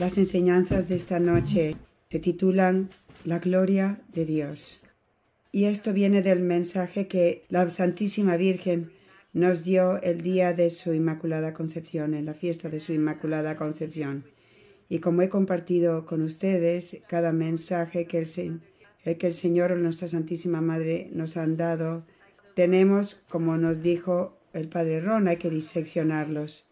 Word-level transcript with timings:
Las 0.00 0.16
enseñanzas 0.16 0.88
de 0.88 0.96
esta 0.96 1.18
noche 1.18 1.76
se 2.08 2.20
titulan 2.20 2.88
La 3.26 3.38
gloria 3.38 4.00
de 4.14 4.24
Dios. 4.24 4.80
Y 5.52 5.64
esto 5.64 5.92
viene 5.92 6.22
del 6.22 6.40
mensaje 6.40 7.06
que 7.06 7.44
la 7.50 7.68
Santísima 7.68 8.38
Virgen 8.38 8.92
nos 9.34 9.62
dio 9.62 10.00
el 10.00 10.22
día 10.22 10.54
de 10.54 10.70
su 10.70 10.94
Inmaculada 10.94 11.52
Concepción, 11.52 12.14
en 12.14 12.24
la 12.24 12.32
fiesta 12.32 12.70
de 12.70 12.80
su 12.80 12.94
Inmaculada 12.94 13.56
Concepción. 13.56 14.24
Y 14.88 15.00
como 15.00 15.20
he 15.20 15.28
compartido 15.28 16.06
con 16.06 16.22
ustedes 16.22 17.02
cada 17.06 17.32
mensaje 17.32 18.06
que 18.06 18.20
el, 18.20 19.18
que 19.18 19.26
el 19.26 19.34
Señor 19.34 19.70
o 19.72 19.76
nuestra 19.76 20.08
Santísima 20.08 20.62
Madre 20.62 21.10
nos 21.12 21.36
han 21.36 21.58
dado, 21.58 22.06
tenemos, 22.54 23.20
como 23.28 23.58
nos 23.58 23.82
dijo 23.82 24.38
el 24.54 24.70
Padre 24.70 25.02
Ron, 25.02 25.28
hay 25.28 25.36
que 25.36 25.50
diseccionarlos 25.50 26.69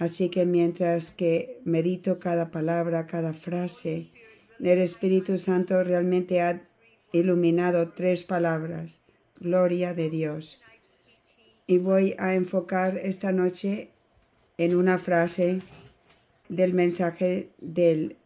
Así 0.00 0.30
que 0.30 0.46
mientras 0.46 1.12
que 1.12 1.60
medito 1.64 2.18
cada 2.18 2.50
palabra, 2.50 3.06
cada 3.06 3.34
frase, 3.34 4.08
el 4.58 4.78
Espíritu 4.78 5.36
Santo 5.36 5.84
realmente 5.84 6.40
ha 6.40 6.62
iluminado 7.12 7.90
tres 7.90 8.22
palabras, 8.22 8.98
gloria 9.40 9.92
de 9.92 10.08
Dios. 10.08 10.62
Y 11.66 11.76
voy 11.76 12.14
a 12.18 12.34
enfocar 12.34 12.96
esta 12.96 13.30
noche 13.32 13.90
en 14.56 14.74
una 14.74 14.98
frase 14.98 15.58
del 16.48 16.72
mensaje 16.72 17.50
del 17.58 18.16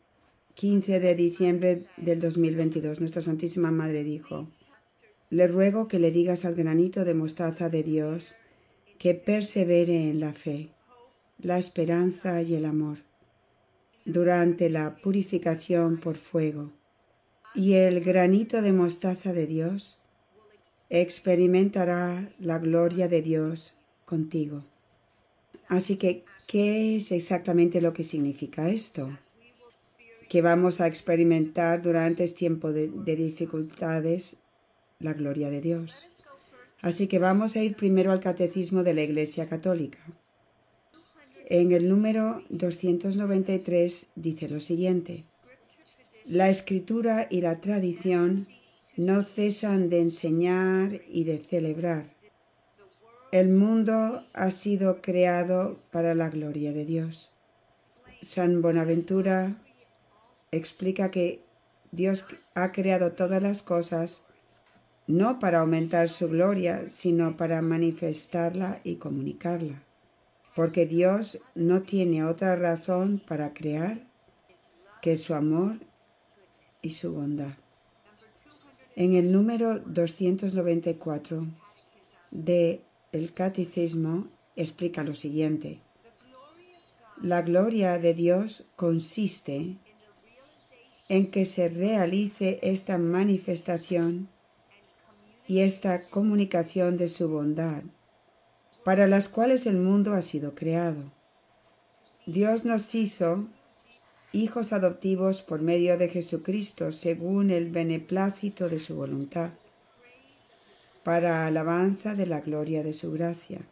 15 0.54 1.00
de 1.00 1.16
diciembre 1.16 1.82
del 1.96 2.20
2022. 2.20 3.00
Nuestra 3.00 3.20
Santísima 3.20 3.72
Madre 3.72 4.04
dijo, 4.04 4.48
le 5.28 5.48
ruego 5.48 5.88
que 5.88 5.98
le 5.98 6.12
digas 6.12 6.44
al 6.44 6.54
granito 6.54 7.04
de 7.04 7.14
mostaza 7.14 7.68
de 7.68 7.82
Dios 7.82 8.36
que 8.96 9.14
persevere 9.14 10.08
en 10.08 10.20
la 10.20 10.34
fe 10.34 10.70
la 11.44 11.58
esperanza 11.58 12.40
y 12.40 12.54
el 12.54 12.64
amor 12.64 12.98
durante 14.06 14.70
la 14.70 14.96
purificación 14.96 15.98
por 15.98 16.16
fuego. 16.16 16.72
Y 17.54 17.74
el 17.74 18.00
granito 18.00 18.62
de 18.62 18.72
mostaza 18.72 19.32
de 19.32 19.46
Dios 19.46 19.98
experimentará 20.88 22.30
la 22.38 22.58
gloria 22.58 23.08
de 23.08 23.20
Dios 23.20 23.74
contigo. 24.06 24.64
Así 25.68 25.96
que, 25.96 26.24
¿qué 26.46 26.96
es 26.96 27.12
exactamente 27.12 27.82
lo 27.82 27.92
que 27.92 28.04
significa 28.04 28.70
esto? 28.70 29.10
Que 30.30 30.40
vamos 30.40 30.80
a 30.80 30.86
experimentar 30.86 31.82
durante 31.82 32.24
este 32.24 32.38
tiempo 32.38 32.72
de, 32.72 32.88
de 32.88 33.16
dificultades 33.16 34.38
la 34.98 35.12
gloria 35.12 35.50
de 35.50 35.60
Dios. 35.60 36.06
Así 36.80 37.06
que 37.06 37.18
vamos 37.18 37.54
a 37.54 37.62
ir 37.62 37.76
primero 37.76 38.12
al 38.12 38.20
catecismo 38.20 38.82
de 38.82 38.94
la 38.94 39.02
Iglesia 39.02 39.46
Católica. 39.46 39.98
En 41.46 41.72
el 41.72 41.90
número 41.90 42.42
293 42.48 44.12
dice 44.14 44.48
lo 44.48 44.60
siguiente. 44.60 45.24
La 46.24 46.48
escritura 46.48 47.26
y 47.28 47.42
la 47.42 47.60
tradición 47.60 48.48
no 48.96 49.24
cesan 49.24 49.90
de 49.90 50.00
enseñar 50.00 51.02
y 51.06 51.24
de 51.24 51.36
celebrar. 51.36 52.06
El 53.30 53.50
mundo 53.50 54.24
ha 54.32 54.50
sido 54.50 55.02
creado 55.02 55.80
para 55.90 56.14
la 56.14 56.30
gloria 56.30 56.72
de 56.72 56.86
Dios. 56.86 57.30
San 58.22 58.62
Bonaventura 58.62 59.60
explica 60.50 61.10
que 61.10 61.42
Dios 61.92 62.24
ha 62.54 62.72
creado 62.72 63.12
todas 63.12 63.42
las 63.42 63.62
cosas 63.62 64.22
no 65.06 65.40
para 65.40 65.60
aumentar 65.60 66.08
su 66.08 66.30
gloria, 66.30 66.88
sino 66.88 67.36
para 67.36 67.60
manifestarla 67.60 68.80
y 68.82 68.96
comunicarla 68.96 69.82
porque 70.54 70.86
Dios 70.86 71.40
no 71.54 71.82
tiene 71.82 72.24
otra 72.24 72.56
razón 72.56 73.20
para 73.26 73.52
crear 73.52 74.06
que 75.02 75.16
su 75.16 75.34
amor 75.34 75.78
y 76.80 76.90
su 76.90 77.12
bondad. 77.12 77.54
En 78.96 79.14
el 79.14 79.32
número 79.32 79.80
294 79.80 81.46
de 82.30 82.82
el 83.12 83.32
Catecismo 83.32 84.28
explica 84.54 85.02
lo 85.02 85.14
siguiente. 85.14 85.80
La 87.20 87.42
gloria 87.42 87.98
de 87.98 88.14
Dios 88.14 88.64
consiste 88.76 89.76
en 91.08 91.30
que 91.30 91.44
se 91.44 91.68
realice 91.68 92.60
esta 92.62 92.98
manifestación 92.98 94.28
y 95.46 95.60
esta 95.60 96.02
comunicación 96.02 96.96
de 96.96 97.08
su 97.08 97.28
bondad 97.28 97.82
para 98.84 99.06
las 99.06 99.28
cuales 99.28 99.66
el 99.66 99.78
mundo 99.78 100.12
ha 100.12 100.20
sido 100.20 100.54
creado. 100.54 101.10
Dios 102.26 102.66
nos 102.66 102.94
hizo 102.94 103.48
hijos 104.32 104.72
adoptivos 104.72 105.42
por 105.42 105.62
medio 105.62 105.96
de 105.96 106.08
Jesucristo 106.08 106.92
según 106.92 107.50
el 107.50 107.70
beneplácito 107.70 108.68
de 108.68 108.78
su 108.78 108.94
voluntad, 108.94 109.50
para 111.02 111.46
alabanza 111.46 112.14
de 112.14 112.26
la 112.26 112.40
gloria 112.40 112.82
de 112.82 112.92
su 112.92 113.10
gracia. 113.12 113.62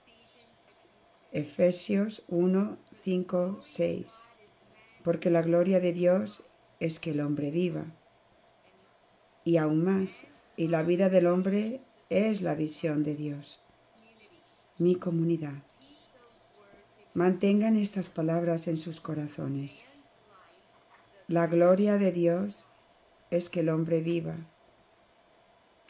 Efesios 1.31 2.25
1, 2.29 2.79
5, 3.03 3.59
6. 3.61 4.29
Porque 5.03 5.31
la 5.31 5.43
gloria 5.43 5.81
de 5.81 5.93
Dios 5.93 6.49
es 6.81 6.99
que 6.99 7.11
el 7.11 7.21
hombre 7.21 7.51
viva. 7.51 7.87
Y 9.45 9.57
aún 9.57 9.83
más, 9.83 10.25
y 10.57 10.69
la 10.69 10.83
vida 10.83 11.09
del 11.09 11.27
hombre 11.27 11.81
es 12.11 12.43
la 12.43 12.55
visión 12.55 13.03
de 13.03 13.17
Dios 13.17 13.63
mi 14.83 14.97
comunidad. 14.97 15.63
Mantengan 17.15 17.77
estas 17.77 18.09
palabras 18.09 18.69
en 18.69 18.77
sus 18.77 19.01
corazones. 19.01 19.85
La 21.29 21.47
gloria 21.47 21.99
de 21.99 22.11
Dios 22.11 22.65
es 23.31 23.49
que 23.49 23.61
el 23.61 23.69
hombre 23.69 24.01
viva. 24.01 24.37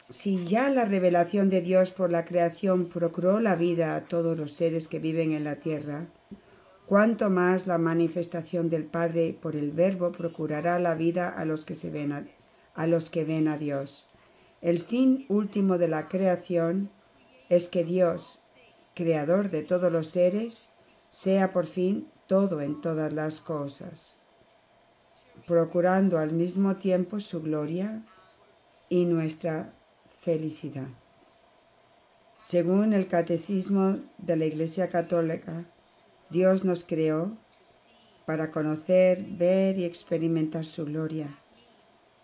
Si 0.09 0.45
ya 0.45 0.69
la 0.69 0.85
revelación 0.85 1.49
de 1.49 1.61
Dios 1.61 1.91
por 1.91 2.11
la 2.11 2.25
creación 2.25 2.87
procuró 2.87 3.39
la 3.39 3.55
vida 3.55 3.95
a 3.95 4.01
todos 4.01 4.37
los 4.37 4.51
seres 4.51 4.87
que 4.87 4.99
viven 4.99 5.31
en 5.31 5.43
la 5.43 5.55
tierra, 5.55 6.07
cuánto 6.85 7.29
más 7.29 7.67
la 7.67 7.77
manifestación 7.77 8.69
del 8.69 8.83
Padre 8.83 9.35
por 9.41 9.55
el 9.55 9.71
Verbo 9.71 10.11
procurará 10.11 10.77
la 10.77 10.93
vida 10.93 11.29
a 11.29 11.45
los 11.45 11.65
que 11.65 11.75
se 11.75 11.89
ven 11.89 12.11
a, 12.11 12.25
a 12.75 12.85
los 12.85 13.09
que 13.09 13.23
ven 13.23 13.47
a 13.47 13.57
Dios. 13.57 14.07
El 14.61 14.81
fin 14.81 15.25
último 15.29 15.77
de 15.77 15.87
la 15.87 16.07
creación 16.07 16.89
es 17.49 17.67
que 17.67 17.83
Dios, 17.83 18.39
creador 18.93 19.49
de 19.49 19.61
todos 19.61 19.91
los 19.91 20.07
seres, 20.07 20.73
sea 21.09 21.51
por 21.51 21.65
fin 21.67 22.07
todo 22.27 22.61
en 22.61 22.81
todas 22.81 23.11
las 23.13 23.39
cosas, 23.39 24.17
procurando 25.45 26.17
al 26.17 26.31
mismo 26.31 26.77
tiempo 26.77 27.19
su 27.19 27.41
gloria 27.41 28.03
y 28.89 29.05
nuestra 29.05 29.73
felicidad. 30.19 30.87
Según 32.39 32.93
el 32.93 33.07
Catecismo 33.07 33.99
de 34.17 34.35
la 34.35 34.45
Iglesia 34.45 34.89
Católica, 34.89 35.65
Dios 36.29 36.65
nos 36.65 36.83
creó 36.83 37.37
para 38.25 38.51
conocer, 38.51 39.23
ver 39.23 39.77
y 39.77 39.85
experimentar 39.85 40.65
su 40.65 40.85
gloria. 40.85 41.39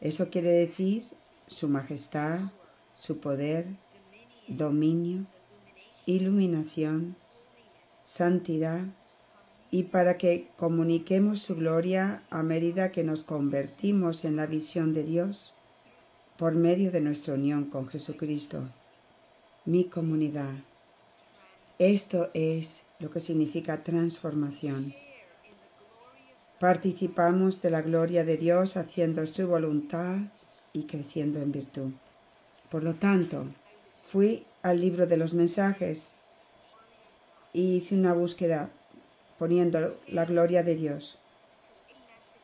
Eso 0.02 0.30
quiere 0.30 0.52
decir 0.52 1.04
su 1.48 1.68
majestad, 1.68 2.40
su 2.96 3.20
poder, 3.20 3.68
dominio, 4.48 5.26
iluminación, 6.10 7.16
santidad 8.06 8.82
y 9.70 9.84
para 9.84 10.18
que 10.18 10.48
comuniquemos 10.58 11.40
su 11.40 11.56
gloria 11.56 12.24
a 12.32 12.42
medida 12.42 12.92
que 12.92 13.04
nos 13.04 13.24
convertimos 13.24 14.26
en 14.26 14.36
la 14.36 14.48
visión 14.48 14.94
de 14.94 15.04
Dios 15.04 15.54
por 16.38 16.56
medio 16.56 16.92
de 16.92 17.02
nuestra 17.02 17.36
unión 17.36 17.66
con 17.66 17.88
Jesucristo, 17.88 18.70
mi 19.66 19.84
comunidad. 19.84 20.54
Esto 21.78 22.32
es 22.34 22.88
lo 23.00 23.12
que 23.12 23.20
significa 23.20 23.84
transformación. 23.84 24.96
Participamos 26.60 27.62
de 27.62 27.70
la 27.70 27.82
gloria 27.82 28.26
de 28.26 28.38
Dios 28.38 28.78
haciendo 28.78 29.26
su 29.28 29.48
voluntad 29.48 30.18
y 30.74 30.84
creciendo 30.84 31.40
en 31.40 31.52
virtud. 31.52 31.92
Por 32.72 32.84
lo 32.84 32.96
tanto, 32.96 33.46
fui 34.02 34.46
al 34.62 34.82
libro 34.82 35.08
de 35.08 35.18
los 35.18 35.34
mensajes 35.34 36.12
y 37.54 37.78
hice 37.78 37.96
una 37.96 38.14
búsqueda 38.14 38.70
poniendo 39.38 39.98
la 40.08 40.26
gloria 40.26 40.64
de 40.64 40.76
Dios. 40.76 41.18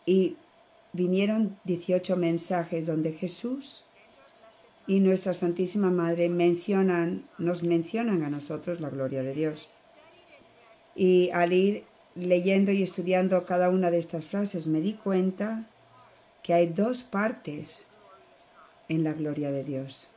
Y 0.05 0.37
vinieron 0.93 1.57
18 1.65 2.15
mensajes 2.15 2.85
donde 2.85 3.11
Jesús 3.11 3.83
y 4.87 4.99
nuestra 4.99 5.33
Santísima 5.33 5.89
Madre 5.89 6.29
mencionan, 6.29 7.27
nos 7.37 7.63
mencionan 7.63 8.23
a 8.23 8.29
nosotros 8.29 8.79
la 8.79 8.89
gloria 8.89 9.23
de 9.23 9.33
Dios. 9.33 9.69
Y 10.95 11.31
al 11.31 11.51
ir 11.53 11.83
leyendo 12.15 12.71
y 12.71 12.81
estudiando 12.81 13.45
cada 13.45 13.69
una 13.69 13.91
de 13.91 13.97
estas 13.97 14.25
frases 14.25 14.67
me 14.67 14.79
di 14.79 14.93
cuenta 14.93 15.65
que 16.43 16.53
hay 16.53 16.67
dos 16.67 17.03
partes 17.03 17.87
en 18.87 19.03
la 19.03 19.13
gloria 19.13 19.51
de 19.51 19.63
Dios. 19.63 20.07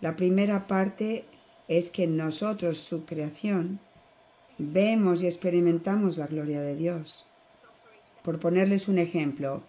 La 0.00 0.16
primera 0.16 0.66
parte 0.66 1.24
es 1.68 1.90
que 1.90 2.06
nosotros, 2.06 2.78
su 2.78 3.04
creación, 3.04 3.78
vemos 4.58 5.22
y 5.22 5.26
experimentamos 5.26 6.18
la 6.18 6.26
gloria 6.26 6.60
de 6.60 6.76
Dios. 6.76 7.26
por 8.22 8.40
ponerles 8.40 8.88
un 8.88 8.96
ejemplo, 8.96 9.62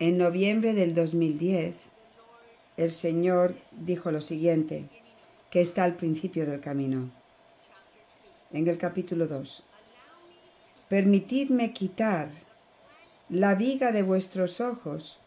en 0.00 0.18
noviembre 0.18 0.74
del 0.74 0.96
2010, 0.96 1.76
el 2.76 2.90
Señor 2.90 3.54
dijo 3.70 4.10
lo 4.10 4.20
siguiente, 4.20 4.88
que 5.48 5.60
está 5.60 5.84
al 5.84 5.94
principio 5.94 6.44
del 6.44 6.60
camino, 6.60 7.12
en 8.50 8.66
el 8.66 8.78
capítulo 8.78 9.28
2. 9.28 9.62
Permitidme 10.88 11.72
quitar 11.72 12.30
la 13.28 13.54
viga 13.54 13.92
de 13.92 14.02
vuestros 14.02 14.60
ojos 14.60 15.20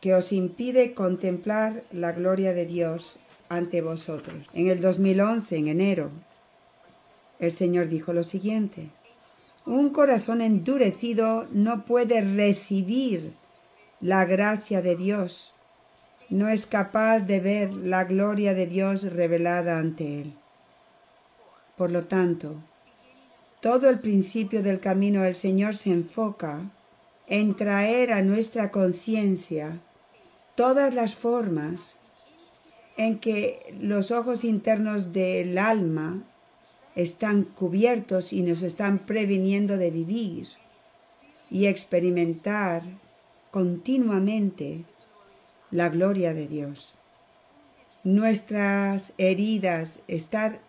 que 0.00 0.14
os 0.14 0.32
impide 0.32 0.94
contemplar 0.94 1.84
la 1.92 2.12
gloria 2.12 2.52
de 2.52 2.66
Dios 2.66 3.18
ante 3.48 3.82
vosotros. 3.82 4.48
En 4.54 4.68
el 4.68 4.80
2011, 4.80 5.56
en 5.56 5.68
enero, 5.68 6.10
el 7.38 7.52
Señor 7.52 7.88
dijo 7.88 8.12
lo 8.12 8.24
siguiente, 8.24 8.90
un 9.66 9.90
corazón 9.90 10.40
endurecido 10.40 11.46
no 11.52 11.84
puede 11.84 12.22
recibir 12.22 13.32
la 14.00 14.24
gracia 14.24 14.80
de 14.80 14.96
Dios, 14.96 15.52
no 16.30 16.48
es 16.48 16.64
capaz 16.64 17.20
de 17.20 17.40
ver 17.40 17.74
la 17.74 18.04
gloria 18.04 18.54
de 18.54 18.66
Dios 18.66 19.02
revelada 19.02 19.78
ante 19.78 20.22
él. 20.22 20.34
Por 21.76 21.90
lo 21.90 22.04
tanto, 22.04 22.56
todo 23.60 23.90
el 23.90 23.98
principio 23.98 24.62
del 24.62 24.80
camino 24.80 25.22
del 25.22 25.34
Señor 25.34 25.76
se 25.76 25.90
enfoca 25.90 26.70
en 27.26 27.54
traer 27.54 28.12
a 28.12 28.22
nuestra 28.22 28.70
conciencia 28.70 29.80
todas 30.60 30.92
las 30.92 31.14
formas 31.14 31.96
en 32.98 33.18
que 33.18 33.74
los 33.80 34.10
ojos 34.10 34.44
internos 34.44 35.14
del 35.14 35.56
alma 35.56 36.22
están 36.94 37.44
cubiertos 37.44 38.34
y 38.34 38.42
nos 38.42 38.60
están 38.60 38.98
previniendo 38.98 39.78
de 39.78 39.90
vivir 39.90 40.48
y 41.50 41.64
experimentar 41.64 42.82
continuamente 43.50 44.84
la 45.70 45.88
gloria 45.88 46.34
de 46.34 46.46
Dios. 46.46 46.92
Nuestras 48.04 49.14
heridas, 49.16 50.00
estar 50.08 50.60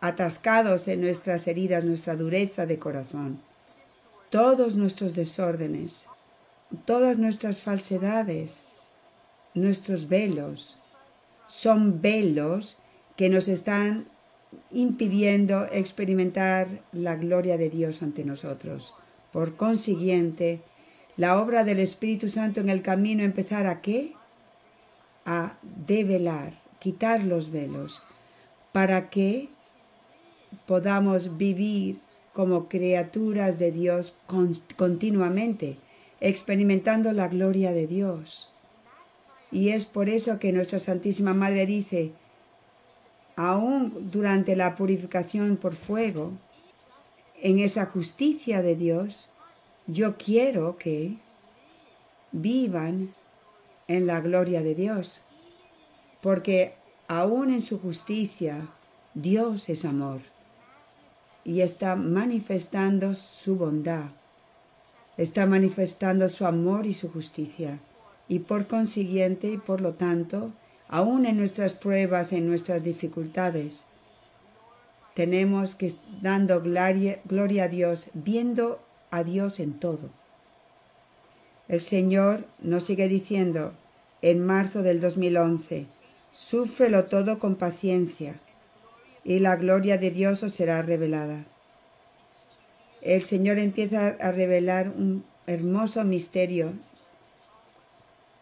atascados 0.00 0.86
en 0.86 1.00
nuestras 1.00 1.48
heridas, 1.48 1.84
nuestra 1.84 2.14
dureza 2.14 2.64
de 2.64 2.78
corazón, 2.78 3.40
todos 4.30 4.76
nuestros 4.76 5.16
desórdenes, 5.16 6.06
todas 6.84 7.18
nuestras 7.18 7.58
falsedades, 7.58 8.62
nuestros 9.54 10.08
velos, 10.08 10.78
son 11.48 12.00
velos 12.00 12.78
que 13.16 13.28
nos 13.28 13.48
están 13.48 14.06
impidiendo 14.70 15.66
experimentar 15.70 16.68
la 16.92 17.16
gloria 17.16 17.56
de 17.56 17.70
Dios 17.70 18.02
ante 18.02 18.24
nosotros. 18.24 18.94
Por 19.32 19.56
consiguiente, 19.56 20.60
la 21.16 21.40
obra 21.40 21.64
del 21.64 21.80
Espíritu 21.80 22.30
Santo 22.30 22.60
en 22.60 22.70
el 22.70 22.82
camino 22.82 23.22
empezar 23.22 23.66
a 23.66 23.80
qué? 23.80 24.14
A 25.24 25.58
develar, 25.86 26.54
quitar 26.78 27.24
los 27.24 27.50
velos, 27.50 28.02
para 28.72 29.10
que 29.10 29.48
podamos 30.66 31.36
vivir 31.36 31.98
como 32.32 32.68
criaturas 32.68 33.58
de 33.58 33.72
Dios 33.72 34.14
continuamente, 34.76 35.76
experimentando 36.20 37.12
la 37.12 37.28
gloria 37.28 37.72
de 37.72 37.86
Dios. 37.86 38.49
Y 39.52 39.70
es 39.70 39.84
por 39.84 40.08
eso 40.08 40.38
que 40.38 40.52
nuestra 40.52 40.78
Santísima 40.78 41.34
Madre 41.34 41.66
dice, 41.66 42.12
aún 43.36 44.10
durante 44.10 44.54
la 44.54 44.76
purificación 44.76 45.56
por 45.56 45.74
fuego, 45.74 46.32
en 47.42 47.58
esa 47.58 47.86
justicia 47.86 48.62
de 48.62 48.76
Dios, 48.76 49.28
yo 49.86 50.16
quiero 50.16 50.76
que 50.76 51.16
vivan 52.32 53.14
en 53.88 54.06
la 54.06 54.20
gloria 54.20 54.62
de 54.62 54.74
Dios, 54.74 55.20
porque 56.22 56.74
aún 57.08 57.50
en 57.50 57.62
su 57.62 57.80
justicia, 57.80 58.68
Dios 59.14 59.68
es 59.68 59.84
amor 59.84 60.20
y 61.42 61.62
está 61.62 61.96
manifestando 61.96 63.14
su 63.14 63.56
bondad, 63.56 64.10
está 65.16 65.46
manifestando 65.46 66.28
su 66.28 66.46
amor 66.46 66.86
y 66.86 66.94
su 66.94 67.10
justicia 67.10 67.80
y 68.30 68.38
por 68.38 68.68
consiguiente 68.68 69.48
y 69.48 69.58
por 69.58 69.80
lo 69.80 69.94
tanto, 69.94 70.52
aún 70.86 71.26
en 71.26 71.36
nuestras 71.36 71.74
pruebas, 71.74 72.32
en 72.32 72.48
nuestras 72.48 72.84
dificultades, 72.84 73.86
tenemos 75.14 75.74
que 75.74 75.92
dando 76.22 76.62
gloria, 76.62 77.18
gloria 77.24 77.64
a 77.64 77.68
Dios, 77.68 78.06
viendo 78.14 78.80
a 79.10 79.24
Dios 79.24 79.58
en 79.58 79.72
todo. 79.72 80.10
El 81.66 81.80
Señor 81.80 82.44
nos 82.60 82.84
sigue 82.84 83.08
diciendo 83.08 83.72
en 84.22 84.46
marzo 84.46 84.84
del 84.84 85.00
2011, 85.00 85.86
súfrelo 86.30 87.06
todo 87.06 87.40
con 87.40 87.56
paciencia 87.56 88.36
y 89.24 89.40
la 89.40 89.56
gloria 89.56 89.98
de 89.98 90.12
Dios 90.12 90.44
os 90.44 90.54
será 90.54 90.82
revelada. 90.82 91.46
El 93.02 93.24
Señor 93.24 93.58
empieza 93.58 94.06
a 94.20 94.30
revelar 94.30 94.90
un 94.90 95.24
hermoso 95.48 96.04
misterio 96.04 96.74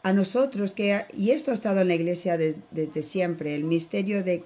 a 0.02 0.12
nosotros 0.12 0.72
que, 0.72 1.04
y 1.16 1.30
esto 1.30 1.50
ha 1.50 1.54
estado 1.54 1.80
en 1.80 1.88
la 1.88 1.94
iglesia 1.94 2.36
desde 2.36 3.02
siempre, 3.02 3.54
el 3.54 3.64
misterio 3.64 4.22
de, 4.22 4.44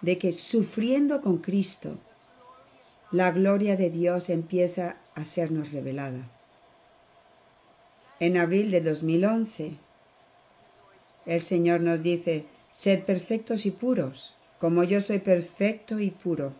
de 0.00 0.18
que 0.18 0.32
sufriendo 0.32 1.20
con 1.20 1.38
Cristo, 1.38 1.98
la 3.10 3.30
gloria 3.30 3.76
de 3.76 3.90
Dios 3.90 4.30
empieza 4.30 4.96
a 5.14 5.24
sernos 5.24 5.72
revelada. 5.72 6.28
En 8.18 8.36
abril 8.36 8.70
de 8.70 8.80
2011, 8.80 9.72
el 11.26 11.40
Señor 11.40 11.80
nos 11.80 12.02
dice, 12.02 12.46
sed 12.72 13.02
perfectos 13.02 13.66
y 13.66 13.70
puros, 13.70 14.34
como 14.58 14.84
yo 14.84 15.00
soy 15.00 15.18
perfecto 15.18 15.98
y 16.00 16.10
puro, 16.10 16.52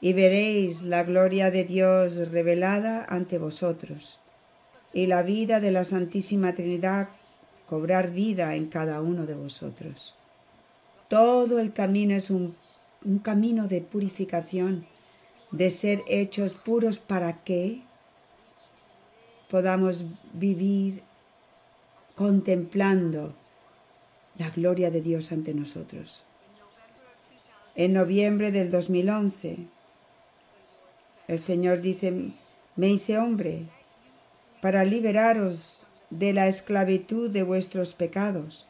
y 0.00 0.12
veréis 0.12 0.82
la 0.82 1.02
gloria 1.02 1.50
de 1.50 1.64
Dios 1.64 2.28
revelada 2.30 3.04
ante 3.08 3.38
vosotros, 3.38 4.20
y 4.92 5.06
la 5.06 5.22
vida 5.22 5.60
de 5.60 5.70
la 5.70 5.84
Santísima 5.84 6.54
Trinidad 6.54 7.08
cobrar 7.68 8.10
vida 8.10 8.54
en 8.54 8.66
cada 8.66 9.00
uno 9.00 9.26
de 9.26 9.34
vosotros. 9.34 10.14
Todo 11.08 11.58
el 11.58 11.72
camino 11.72 12.14
es 12.14 12.30
un, 12.30 12.56
camino 13.22 13.68
de 13.68 13.80
purificación, 13.80 14.86
de 15.52 15.70
ser 15.70 16.02
hechos 16.08 16.54
puros 16.54 16.98
para 16.98 17.44
que 17.44 17.82
podamos 19.48 20.04
vivir 20.32 21.02
contemplando 22.16 23.34
la 24.38 24.50
gloria 24.50 24.90
de 24.90 25.02
Dios 25.02 25.30
ante 25.30 25.54
nosotros. 25.54 26.22
En 27.76 27.92
noviembre 27.92 28.50
del 28.50 28.70
2011, 28.70 29.58
el 31.28 31.38
Señor 31.38 31.80
dice, 31.80 32.32
me 32.74 32.88
hice 32.88 33.18
hombre 33.18 33.66
para 34.60 34.84
liberaros 34.84 35.75
de 36.10 36.32
la 36.32 36.46
esclavitud 36.48 37.30
de 37.30 37.42
vuestros 37.42 37.94
pecados, 37.94 38.66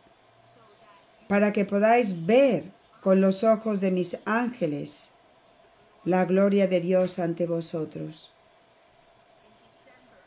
para 1.28 1.52
que 1.52 1.64
podáis 1.64 2.26
ver 2.26 2.64
con 3.00 3.20
los 3.20 3.44
ojos 3.44 3.80
de 3.80 3.90
mis 3.90 4.18
ángeles 4.24 5.10
la 6.04 6.24
gloria 6.24 6.66
de 6.68 6.80
Dios 6.80 7.18
ante 7.18 7.46
vosotros. 7.46 8.32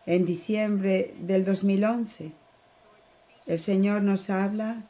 En 0.06 0.26
diciembre 0.26 1.14
del 1.20 1.46
2011, 1.46 2.32
el 3.48 3.60
Señor 3.60 4.02
nos 4.02 4.30
habla 4.30 4.84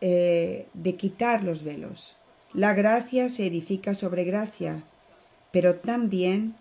eh, 0.00 0.66
de 0.74 0.96
quitar 0.96 1.42
los 1.42 1.62
velos. 1.62 2.16
La 2.52 2.74
gracia 2.74 3.28
se 3.28 3.46
edifica 3.46 3.94
sobre 3.94 4.24
gracia, 4.24 4.82
pero 5.52 5.76
también 5.76 6.54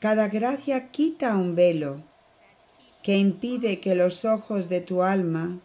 cada 0.00 0.28
gracia 0.28 0.90
quita 0.90 1.36
un 1.36 1.54
velo 1.54 2.09
que 3.02 3.16
impide 3.16 3.80
que 3.80 3.94
los 3.94 4.24
ojos 4.24 4.68
de 4.68 4.80
tu 4.80 5.02
alma 5.02 5.58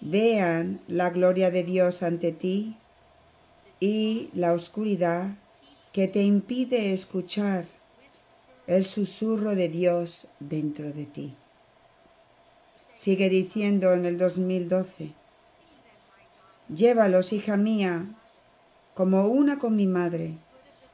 vean 0.00 0.80
la 0.88 1.10
gloria 1.10 1.50
de 1.50 1.62
Dios 1.62 2.02
ante 2.02 2.32
ti 2.32 2.76
y 3.78 4.30
la 4.34 4.52
oscuridad 4.52 5.30
que 5.92 6.08
te 6.08 6.22
impide 6.22 6.92
escuchar 6.92 7.66
el 8.66 8.84
susurro 8.84 9.54
de 9.54 9.68
Dios 9.68 10.26
dentro 10.40 10.92
de 10.92 11.04
ti. 11.04 11.34
Sigue 12.94 13.28
diciendo 13.28 13.92
en 13.92 14.06
el 14.06 14.16
2012, 14.16 15.12
llévalos, 16.74 17.32
hija 17.32 17.56
mía, 17.56 18.06
como 18.94 19.26
una 19.26 19.58
con 19.58 19.76
mi 19.76 19.86
madre, 19.86 20.34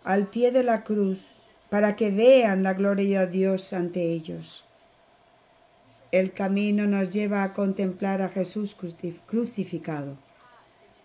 al 0.04 0.26
pie 0.26 0.50
de 0.50 0.62
la 0.62 0.84
cruz, 0.84 1.18
para 1.68 1.96
que 1.96 2.10
vean 2.10 2.62
la 2.62 2.74
gloria 2.74 3.26
de 3.26 3.32
Dios 3.32 3.72
ante 3.72 4.12
ellos. 4.12 4.64
El 6.10 6.32
camino 6.32 6.86
nos 6.86 7.10
lleva 7.10 7.42
a 7.42 7.52
contemplar 7.52 8.22
a 8.22 8.30
Jesús 8.30 8.74
crucificado, 9.26 10.16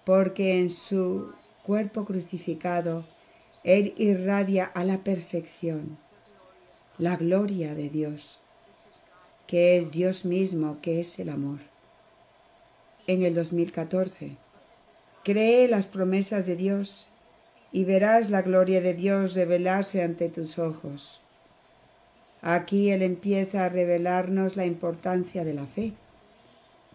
porque 0.05 0.59
en 0.59 0.69
su 0.69 1.33
cuerpo 1.63 2.05
crucificado 2.05 3.05
Él 3.65 3.93
irradia 3.97 4.65
a 4.65 4.85
la 4.85 5.03
perfección 5.03 5.97
la 6.97 7.17
gloria 7.17 7.73
de 7.73 7.89
Dios, 7.89 8.39
que 9.47 9.77
es 9.77 9.91
Dios 9.91 10.25
mismo, 10.25 10.77
que 10.81 10.99
es 10.99 11.19
el 11.19 11.29
amor. 11.29 11.59
En 13.07 13.23
el 13.23 13.33
2014, 13.33 14.37
cree 15.23 15.67
las 15.67 15.85
promesas 15.87 16.45
de 16.45 16.55
Dios 16.55 17.09
y 17.71 17.83
verás 17.83 18.29
la 18.29 18.43
gloria 18.43 18.79
de 18.79 18.93
Dios 18.93 19.33
revelarse 19.33 20.03
ante 20.03 20.29
tus 20.29 20.59
ojos. 20.59 21.22
Aquí 22.43 22.91
Él 22.91 23.01
empieza 23.01 23.65
a 23.65 23.69
revelarnos 23.69 24.57
la 24.57 24.65
importancia 24.65 25.45
de 25.45 25.53
la 25.53 25.65
fe. 25.65 25.93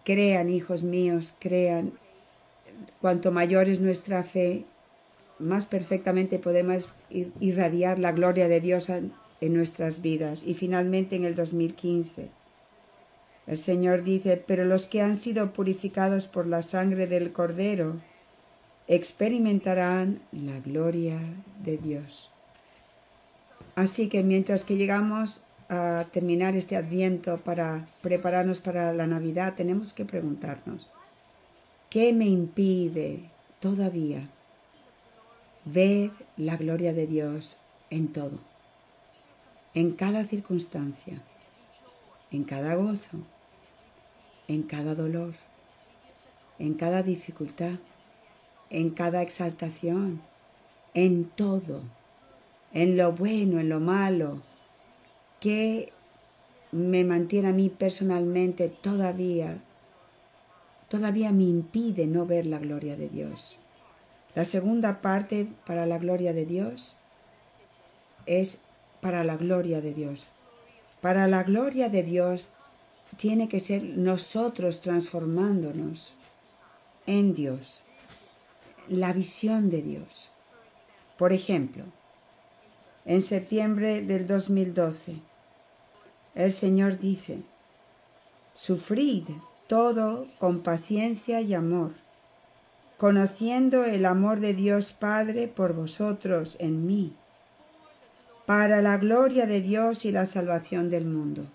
Crean, 0.05 0.49
hijos 0.49 0.83
míos, 0.83 1.33
crean. 1.39 1.93
Cuanto 3.01 3.31
mayor 3.31 3.67
es 3.67 3.81
nuestra 3.81 4.23
fe, 4.23 4.65
más 5.39 5.65
perfectamente 5.65 6.37
podemos 6.37 6.93
irradiar 7.39 7.97
la 7.97 8.11
gloria 8.11 8.47
de 8.47 8.61
Dios 8.61 8.89
en 8.89 9.11
nuestras 9.41 10.03
vidas. 10.03 10.43
Y 10.45 10.53
finalmente 10.53 11.15
en 11.15 11.25
el 11.25 11.33
2015, 11.33 12.29
el 13.47 13.57
Señor 13.57 14.03
dice, 14.03 14.37
pero 14.37 14.65
los 14.65 14.85
que 14.85 15.01
han 15.01 15.19
sido 15.19 15.51
purificados 15.53 16.27
por 16.27 16.45
la 16.45 16.61
sangre 16.61 17.07
del 17.07 17.31
Cordero 17.31 17.95
experimentarán 18.87 20.21
la 20.31 20.59
gloria 20.59 21.19
de 21.63 21.77
Dios. 21.77 22.29
Así 23.79 24.09
que 24.09 24.23
mientras 24.23 24.65
que 24.65 24.75
llegamos 24.75 25.41
a 25.69 26.07
terminar 26.11 26.53
este 26.57 26.75
adviento 26.75 27.37
para 27.37 27.87
prepararnos 28.01 28.59
para 28.59 28.91
la 28.91 29.07
Navidad, 29.07 29.53
tenemos 29.55 29.93
que 29.93 30.03
preguntarnos, 30.03 30.89
¿qué 31.89 32.11
me 32.11 32.25
impide 32.25 33.29
todavía 33.61 34.29
ver 35.63 36.11
la 36.35 36.57
gloria 36.57 36.93
de 36.93 37.07
Dios 37.07 37.57
en 37.89 38.11
todo? 38.11 38.39
En 39.73 39.93
cada 39.93 40.25
circunstancia, 40.25 41.21
en 42.31 42.43
cada 42.43 42.75
gozo, 42.75 43.19
en 44.49 44.63
cada 44.63 44.93
dolor, 44.93 45.35
en 46.57 46.73
cada 46.73 47.01
dificultad, 47.01 47.79
en 48.69 48.89
cada 48.89 49.21
exaltación, 49.21 50.21
en 50.93 51.23
todo, 51.29 51.83
en 52.73 52.97
lo 52.97 53.11
bueno, 53.13 53.59
en 53.59 53.69
lo 53.69 53.79
malo, 53.79 54.41
que 55.39 55.91
me 56.71 57.03
mantiene 57.03 57.49
a 57.49 57.53
mí 57.53 57.69
personalmente 57.69 58.69
todavía, 58.69 59.57
todavía 60.87 61.31
me 61.31 61.43
impide 61.43 62.05
no 62.05 62.25
ver 62.25 62.45
la 62.45 62.59
gloria 62.59 62.95
de 62.95 63.09
Dios. 63.09 63.57
La 64.35 64.45
segunda 64.45 65.01
parte 65.01 65.47
para 65.65 65.85
la 65.85 65.97
gloria 65.97 66.33
de 66.33 66.45
Dios 66.45 66.97
es 68.25 68.61
para 69.01 69.23
la 69.23 69.37
gloria 69.37 69.81
de 69.81 69.93
Dios. 69.93 70.27
Para 71.01 71.27
la 71.27 71.43
gloria 71.43 71.89
de 71.89 72.03
Dios 72.03 72.49
tiene 73.17 73.49
que 73.49 73.59
ser 73.59 73.83
nosotros 73.83 74.81
transformándonos 74.81 76.13
en 77.07 77.33
Dios 77.33 77.81
la 78.87 79.13
visión 79.13 79.69
de 79.69 79.81
Dios. 79.81 80.31
Por 81.17 81.33
ejemplo, 81.33 81.85
en 83.09 83.23
septiembre 83.23 84.03
del 84.03 84.27
2012, 84.27 85.15
el 86.35 86.51
Señor 86.51 86.99
dice, 86.99 87.39
sufrid 88.53 89.23
todo 89.65 90.27
con 90.37 90.59
paciencia 90.59 91.41
y 91.41 91.55
amor, 91.55 91.93
conociendo 92.99 93.83
el 93.83 94.05
amor 94.05 94.41
de 94.41 94.53
Dios 94.53 94.91
Padre 94.91 95.47
por 95.47 95.73
vosotros 95.73 96.55
en 96.59 96.85
mí, 96.85 97.15
para 98.45 98.79
la 98.83 98.99
gloria 98.99 99.47
de 99.47 99.61
Dios 99.61 100.05
y 100.05 100.11
la 100.11 100.27
salvación 100.27 100.91
del 100.91 101.05
mundo. 101.05 101.47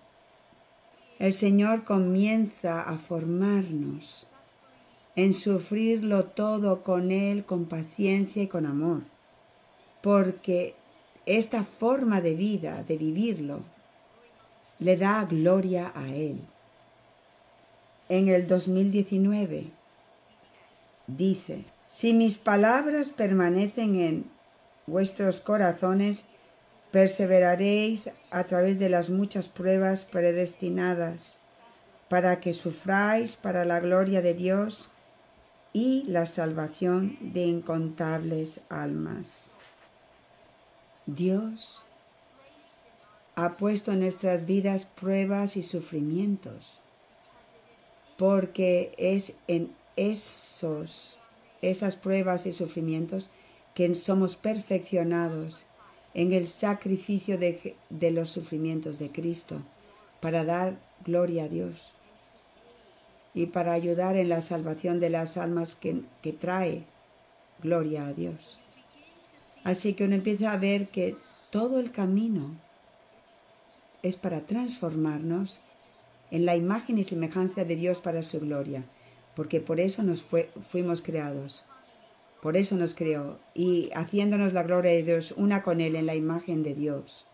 El 1.21 1.33
Señor 1.33 1.85
comienza 1.85 2.83
a 2.83 2.99
formarnos 2.99 4.27
en 5.15 5.33
sufrirlo 5.33 6.25
todo 6.25 6.83
con 6.83 7.13
Él 7.13 7.45
con 7.45 7.67
paciencia 7.67 8.43
y 8.43 8.49
con 8.49 8.67
amor, 8.67 9.03
porque 10.03 10.75
esta 11.27 11.65
forma 11.65 12.21
de 12.21 12.35
vida, 12.35 12.85
de 12.87 12.97
vivirlo, 12.97 13.63
le 14.79 14.97
da 14.97 15.25
gloria 15.25 15.93
a 15.95 16.09
Él. 16.09 16.41
En 18.09 18.29
el 18.29 18.47
2019 18.47 19.69
dice, 21.07 21.65
si 21.89 22.13
mis 22.13 22.37
palabras 22.37 23.11
permanecen 23.11 23.97
en 23.97 24.25
vuestros 24.87 25.41
corazones, 25.41 26.27
perseveraréis 26.91 28.11
a 28.31 28.45
través 28.45 28.79
de 28.79 28.89
las 28.89 29.09
muchas 29.11 29.49
pruebas 29.49 30.05
predestinadas 30.05 31.41
para 32.09 32.41
que 32.41 32.53
sufráis 32.53 33.37
para 33.37 33.65
la 33.65 33.81
gloria 33.81 34.21
de 34.23 34.35
Dios 34.35 34.89
y 35.73 36.05
la 36.07 36.27
salvación 36.27 37.17
de 37.21 37.47
incontables 37.47 38.61
almas. 38.69 39.54
Dios 41.07 41.83
ha 43.37 43.57
puesto 43.57 43.93
en 43.93 44.01
nuestras 44.01 44.47
vidas 44.47 44.85
pruebas 44.85 45.57
y 45.57 45.63
sufrimientos, 45.63 46.81
porque 48.17 48.95
es 48.97 49.37
en 49.49 49.75
esos, 49.97 51.19
esas 51.63 51.97
pruebas 51.97 52.47
y 52.47 52.53
sufrimientos 52.53 53.29
que 53.75 53.95
somos 53.95 54.37
perfeccionados 54.37 55.67
en 56.15 56.33
el 56.33 56.47
sacrificio 56.47 57.39
de, 57.39 57.77
de 57.91 58.11
los 58.11 58.31
sufrimientos 58.31 58.99
de 58.99 59.11
Cristo 59.11 59.63
para 60.21 60.45
dar 60.45 60.79
gloria 61.05 61.45
a 61.45 61.49
Dios 61.49 61.93
y 63.35 63.47
para 63.47 63.73
ayudar 63.73 64.17
en 64.17 64.29
la 64.29 64.41
salvación 64.41 65.01
de 65.01 65.11
las 65.11 65.37
almas 65.37 65.75
que, 65.75 66.05
trae 66.33 66.85
gloria 67.61 68.07
a 68.07 68.13
Dios. 68.13 68.59
Así 69.65 69.95
que 69.95 70.05
uno 70.05 70.15
empieza 70.15 70.53
a 70.53 70.59
ver 70.59 70.89
que 70.89 71.17
todo 71.51 71.81
el 71.81 71.91
camino 71.91 72.55
es 74.03 74.17
para 74.17 74.43
transformarnos 74.43 75.61
en 76.31 76.45
la 76.45 76.57
imagen 76.57 76.99
y 76.99 77.05
semejanza 77.05 77.65
de 77.65 77.75
Dios 77.75 78.01
para 78.01 78.23
su 78.23 78.41
gloria, 78.41 78.85
porque 79.35 79.61
por 79.61 79.81
eso 79.81 80.03
nos 80.03 80.23
fuimos 80.23 81.01
creados, 81.01 81.65
por 82.43 82.57
eso 82.57 82.77
nos 82.77 82.95
creó, 82.95 83.39
y 83.55 83.91
haciéndonos 83.95 84.53
la 84.53 84.63
gloria 84.63 84.93
de 84.93 85.03
Dios 85.03 85.33
una 85.37 85.63
con 85.63 85.81
Él 85.81 85.97
en 85.97 86.07
la 86.07 86.15
imagen 86.15 86.63
de 86.63 86.75
Dios. 86.75 87.27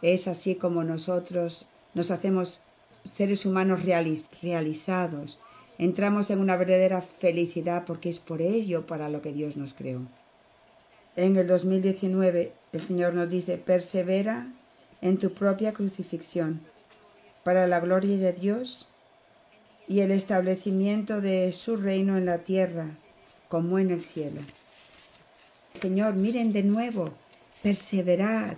Es 0.00 0.28
así 0.28 0.54
como 0.54 0.84
nosotros 0.84 1.66
nos 1.94 2.10
hacemos 2.10 2.60
seres 3.04 3.44
humanos 3.46 3.80
realizados. 3.84 5.40
Entramos 5.78 6.30
en 6.30 6.40
una 6.40 6.56
verdadera 6.56 7.00
felicidad 7.00 7.84
porque 7.84 8.10
es 8.10 8.18
por 8.18 8.42
ello 8.42 8.86
para 8.86 9.08
lo 9.08 9.22
que 9.22 9.32
Dios 9.32 9.56
nos 9.56 9.74
creó. 9.74 10.02
En 11.16 11.36
el 11.36 11.46
2019 11.46 12.52
el 12.72 12.80
Señor 12.80 13.12
nos 13.12 13.28
dice, 13.28 13.58
persevera 13.58 14.46
en 15.02 15.18
tu 15.18 15.34
propia 15.34 15.72
crucifixión 15.72 16.60
para 17.44 17.66
la 17.66 17.80
gloria 17.80 18.16
de 18.16 18.32
Dios 18.32 18.88
y 19.88 20.00
el 20.00 20.10
establecimiento 20.10 21.20
de 21.20 21.52
su 21.52 21.76
reino 21.76 22.16
en 22.16 22.24
la 22.24 22.38
tierra 22.38 22.96
como 23.48 23.78
en 23.78 23.90
el 23.90 24.02
cielo. 24.02 24.40
Señor, 25.74 26.14
miren 26.14 26.52
de 26.52 26.62
nuevo, 26.62 27.12
perseverad, 27.62 28.56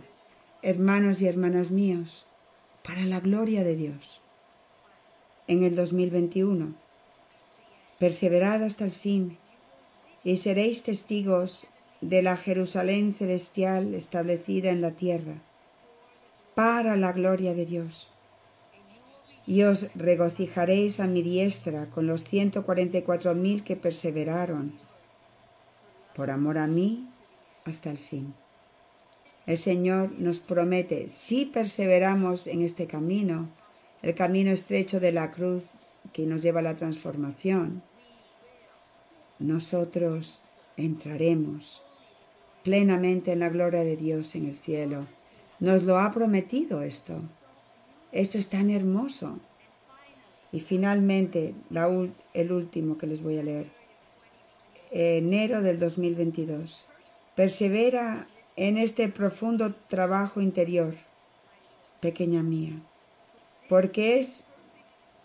hermanos 0.62 1.20
y 1.22 1.26
hermanas 1.26 1.72
míos, 1.72 2.26
para 2.84 3.04
la 3.04 3.18
gloria 3.18 3.64
de 3.64 3.74
Dios 3.74 4.20
en 5.48 5.64
el 5.64 5.74
2021. 5.74 6.74
Perseverad 7.98 8.62
hasta 8.62 8.84
el 8.84 8.92
fin 8.92 9.38
y 10.22 10.36
seréis 10.36 10.82
testigos 10.82 11.66
de 12.08 12.20
la 12.20 12.36
Jerusalén 12.36 13.14
celestial 13.14 13.94
establecida 13.94 14.68
en 14.70 14.82
la 14.82 14.90
tierra, 14.90 15.40
para 16.54 16.96
la 16.96 17.12
gloria 17.12 17.54
de 17.54 17.64
Dios. 17.64 18.08
Y 19.46 19.62
os 19.62 19.86
regocijaréis 19.94 21.00
a 21.00 21.06
mi 21.06 21.22
diestra 21.22 21.86
con 21.86 22.06
los 22.06 22.24
ciento 22.24 22.66
cuarenta 22.66 22.98
y 22.98 23.02
cuatro 23.02 23.34
mil 23.34 23.64
que 23.64 23.76
perseveraron, 23.76 24.78
por 26.14 26.30
amor 26.30 26.58
a 26.58 26.66
mí, 26.66 27.08
hasta 27.64 27.90
el 27.90 27.98
fin. 27.98 28.34
El 29.46 29.56
Señor 29.56 30.12
nos 30.18 30.40
promete, 30.40 31.08
si 31.08 31.46
perseveramos 31.46 32.46
en 32.46 32.60
este 32.60 32.86
camino, 32.86 33.48
el 34.02 34.14
camino 34.14 34.50
estrecho 34.50 35.00
de 35.00 35.12
la 35.12 35.30
cruz 35.30 35.64
que 36.12 36.26
nos 36.26 36.42
lleva 36.42 36.60
a 36.60 36.64
la 36.64 36.76
transformación, 36.76 37.82
nosotros 39.38 40.42
entraremos 40.76 41.83
plenamente 42.64 43.30
en 43.30 43.40
la 43.40 43.50
gloria 43.50 43.84
de 43.84 43.96
Dios 43.96 44.34
en 44.34 44.46
el 44.46 44.56
cielo. 44.56 45.06
Nos 45.60 45.84
lo 45.84 45.98
ha 45.98 46.10
prometido 46.10 46.82
esto. 46.82 47.20
Esto 48.10 48.38
es 48.38 48.48
tan 48.48 48.70
hermoso. 48.70 49.38
Y 50.50 50.60
finalmente, 50.60 51.54
el 52.32 52.52
último 52.52 52.98
que 52.98 53.06
les 53.06 53.22
voy 53.22 53.38
a 53.38 53.42
leer. 53.42 53.66
Enero 54.90 55.62
del 55.62 55.78
2022. 55.78 56.84
Persevera 57.36 58.26
en 58.56 58.78
este 58.78 59.08
profundo 59.08 59.74
trabajo 59.88 60.40
interior 60.40 60.94
pequeña 62.00 62.42
mía, 62.42 62.74
porque 63.68 64.20
es 64.20 64.44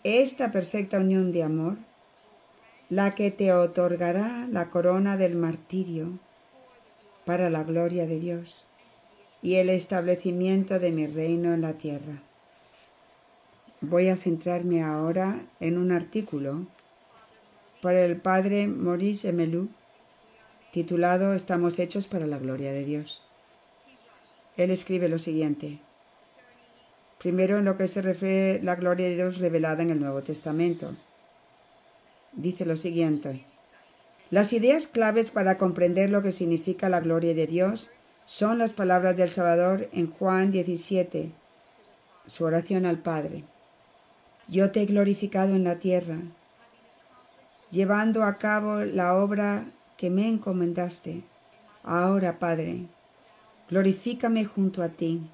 esta 0.02 0.50
perfecta 0.50 0.98
unión 0.98 1.30
de 1.30 1.42
amor 1.42 1.76
la 2.88 3.14
que 3.14 3.30
te 3.30 3.52
otorgará 3.52 4.48
la 4.50 4.70
corona 4.70 5.16
del 5.16 5.36
martirio 5.36 6.18
para 7.24 7.50
la 7.50 7.64
gloria 7.64 8.06
de 8.06 8.18
Dios 8.18 8.64
y 9.42 9.56
el 9.56 9.70
establecimiento 9.70 10.78
de 10.78 10.92
mi 10.92 11.06
reino 11.06 11.54
en 11.54 11.62
la 11.62 11.74
tierra. 11.74 12.22
Voy 13.80 14.08
a 14.08 14.16
centrarme 14.16 14.82
ahora 14.82 15.40
en 15.60 15.78
un 15.78 15.92
artículo 15.92 16.66
por 17.80 17.94
el 17.94 18.16
padre 18.16 18.66
Maurice 18.66 19.30
Emelou 19.30 19.68
titulado 20.70 21.34
Estamos 21.34 21.78
hechos 21.78 22.06
para 22.06 22.26
la 22.26 22.38
gloria 22.38 22.72
de 22.72 22.84
Dios. 22.84 23.22
Él 24.56 24.70
escribe 24.70 25.08
lo 25.08 25.18
siguiente. 25.18 25.80
Primero 27.18 27.58
en 27.58 27.64
lo 27.64 27.76
que 27.76 27.88
se 27.88 28.02
refiere 28.02 28.62
la 28.62 28.76
gloria 28.76 29.08
de 29.08 29.16
Dios 29.16 29.38
revelada 29.38 29.82
en 29.82 29.90
el 29.90 30.00
Nuevo 30.00 30.22
Testamento. 30.22 30.94
Dice 32.32 32.64
lo 32.64 32.76
siguiente. 32.76 33.44
Las 34.30 34.52
ideas 34.52 34.86
claves 34.86 35.30
para 35.30 35.58
comprender 35.58 36.08
lo 36.08 36.22
que 36.22 36.30
significa 36.30 36.88
la 36.88 37.00
gloria 37.00 37.34
de 37.34 37.48
Dios 37.48 37.90
son 38.26 38.58
las 38.58 38.72
palabras 38.72 39.16
del 39.16 39.28
Salvador 39.28 39.88
en 39.92 40.08
Juan 40.08 40.52
17, 40.52 41.32
su 42.26 42.44
oración 42.44 42.86
al 42.86 42.98
Padre. 42.98 43.42
Yo 44.46 44.70
te 44.70 44.82
he 44.82 44.86
glorificado 44.86 45.56
en 45.56 45.64
la 45.64 45.80
tierra, 45.80 46.18
llevando 47.72 48.22
a 48.22 48.38
cabo 48.38 48.84
la 48.84 49.16
obra 49.16 49.64
que 49.96 50.10
me 50.10 50.28
encomendaste. 50.28 51.24
Ahora, 51.82 52.38
Padre, 52.38 52.86
glorifícame 53.68 54.44
junto 54.44 54.84
a 54.84 54.90
ti, 54.90 55.28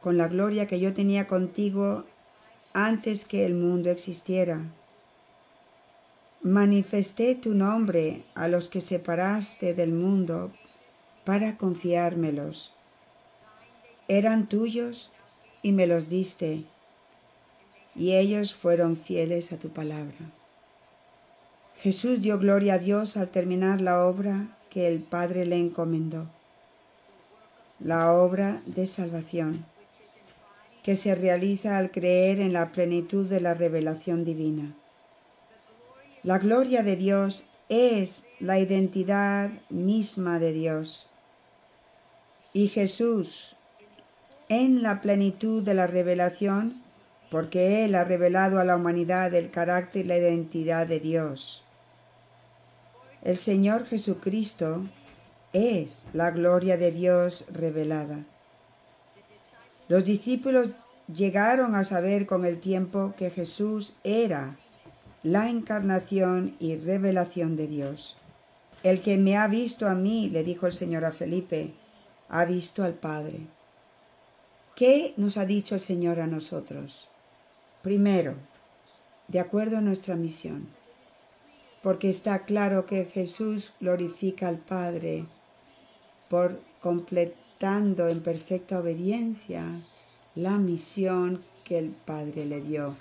con 0.00 0.16
la 0.16 0.28
gloria 0.28 0.68
que 0.68 0.78
yo 0.78 0.94
tenía 0.94 1.26
contigo 1.26 2.04
antes 2.72 3.24
que 3.24 3.44
el 3.44 3.54
mundo 3.54 3.90
existiera. 3.90 4.60
Manifesté 6.46 7.34
tu 7.34 7.54
nombre 7.54 8.22
a 8.36 8.46
los 8.46 8.68
que 8.68 8.80
separaste 8.80 9.74
del 9.74 9.90
mundo 9.90 10.52
para 11.24 11.56
confiármelos. 11.56 12.72
Eran 14.06 14.48
tuyos 14.48 15.10
y 15.62 15.72
me 15.72 15.88
los 15.88 16.08
diste, 16.08 16.62
y 17.96 18.12
ellos 18.12 18.54
fueron 18.54 18.96
fieles 18.96 19.50
a 19.50 19.56
tu 19.56 19.70
palabra. 19.70 20.14
Jesús 21.80 22.22
dio 22.22 22.38
gloria 22.38 22.74
a 22.74 22.78
Dios 22.78 23.16
al 23.16 23.30
terminar 23.30 23.80
la 23.80 24.06
obra 24.06 24.56
que 24.70 24.86
el 24.86 25.00
Padre 25.00 25.46
le 25.46 25.56
encomendó, 25.56 26.28
la 27.80 28.12
obra 28.12 28.62
de 28.66 28.86
salvación, 28.86 29.66
que 30.84 30.94
se 30.94 31.16
realiza 31.16 31.76
al 31.76 31.90
creer 31.90 32.38
en 32.38 32.52
la 32.52 32.70
plenitud 32.70 33.28
de 33.28 33.40
la 33.40 33.54
revelación 33.54 34.24
divina. 34.24 34.76
La 36.26 36.38
gloria 36.38 36.82
de 36.82 36.96
Dios 36.96 37.44
es 37.68 38.24
la 38.40 38.58
identidad 38.58 39.48
misma 39.70 40.40
de 40.40 40.52
Dios. 40.52 41.08
Y 42.52 42.66
Jesús, 42.66 43.54
en 44.48 44.82
la 44.82 45.00
plenitud 45.02 45.62
de 45.62 45.74
la 45.74 45.86
revelación, 45.86 46.82
porque 47.30 47.84
Él 47.84 47.94
ha 47.94 48.02
revelado 48.02 48.58
a 48.58 48.64
la 48.64 48.74
humanidad 48.74 49.32
el 49.34 49.52
carácter 49.52 50.04
y 50.04 50.08
la 50.08 50.18
identidad 50.18 50.88
de 50.88 50.98
Dios. 50.98 51.64
El 53.22 53.36
Señor 53.36 53.86
Jesucristo 53.86 54.88
es 55.52 56.08
la 56.12 56.32
gloria 56.32 56.76
de 56.76 56.90
Dios 56.90 57.44
revelada. 57.52 58.24
Los 59.86 60.04
discípulos 60.04 60.80
llegaron 61.06 61.76
a 61.76 61.84
saber 61.84 62.26
con 62.26 62.44
el 62.44 62.58
tiempo 62.58 63.14
que 63.16 63.30
Jesús 63.30 63.94
era 64.02 64.56
la 65.22 65.48
encarnación 65.48 66.56
y 66.58 66.76
revelación 66.76 67.56
de 67.56 67.66
Dios. 67.66 68.16
El 68.82 69.02
que 69.02 69.16
me 69.16 69.36
ha 69.36 69.48
visto 69.48 69.88
a 69.88 69.94
mí, 69.94 70.28
le 70.28 70.44
dijo 70.44 70.66
el 70.66 70.72
Señor 70.72 71.04
a 71.04 71.12
Felipe, 71.12 71.72
ha 72.28 72.44
visto 72.44 72.84
al 72.84 72.94
Padre. 72.94 73.40
¿Qué 74.74 75.14
nos 75.16 75.36
ha 75.36 75.46
dicho 75.46 75.74
el 75.74 75.80
Señor 75.80 76.20
a 76.20 76.26
nosotros? 76.26 77.08
Primero, 77.82 78.34
de 79.28 79.40
acuerdo 79.40 79.78
a 79.78 79.80
nuestra 79.80 80.16
misión, 80.16 80.68
porque 81.82 82.10
está 82.10 82.44
claro 82.44 82.86
que 82.86 83.06
Jesús 83.06 83.72
glorifica 83.80 84.48
al 84.48 84.58
Padre 84.58 85.24
por 86.28 86.60
completando 86.80 88.08
en 88.08 88.22
perfecta 88.22 88.78
obediencia 88.78 89.64
la 90.34 90.58
misión 90.58 91.42
que 91.64 91.78
el 91.78 91.90
Padre 91.90 92.44
le 92.44 92.60
dio, 92.60 92.94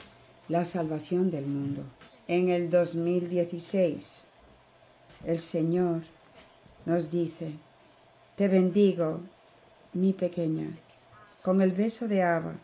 la 0.47 0.65
salvación 0.65 1.31
del 1.31 1.45
mundo. 1.45 1.84
En 2.27 2.49
el 2.49 2.69
2016, 2.69 4.27
el 5.25 5.39
Señor 5.39 6.03
nos 6.86 7.12
dice, 7.12 7.53
te 8.36 8.47
bendigo, 8.47 9.21
mi 9.93 10.13
pequeña, 10.13 10.77
con 11.41 11.62
el 11.62 11.71
beso 11.71 12.08
de 12.08 12.23
Abba, 12.23 12.55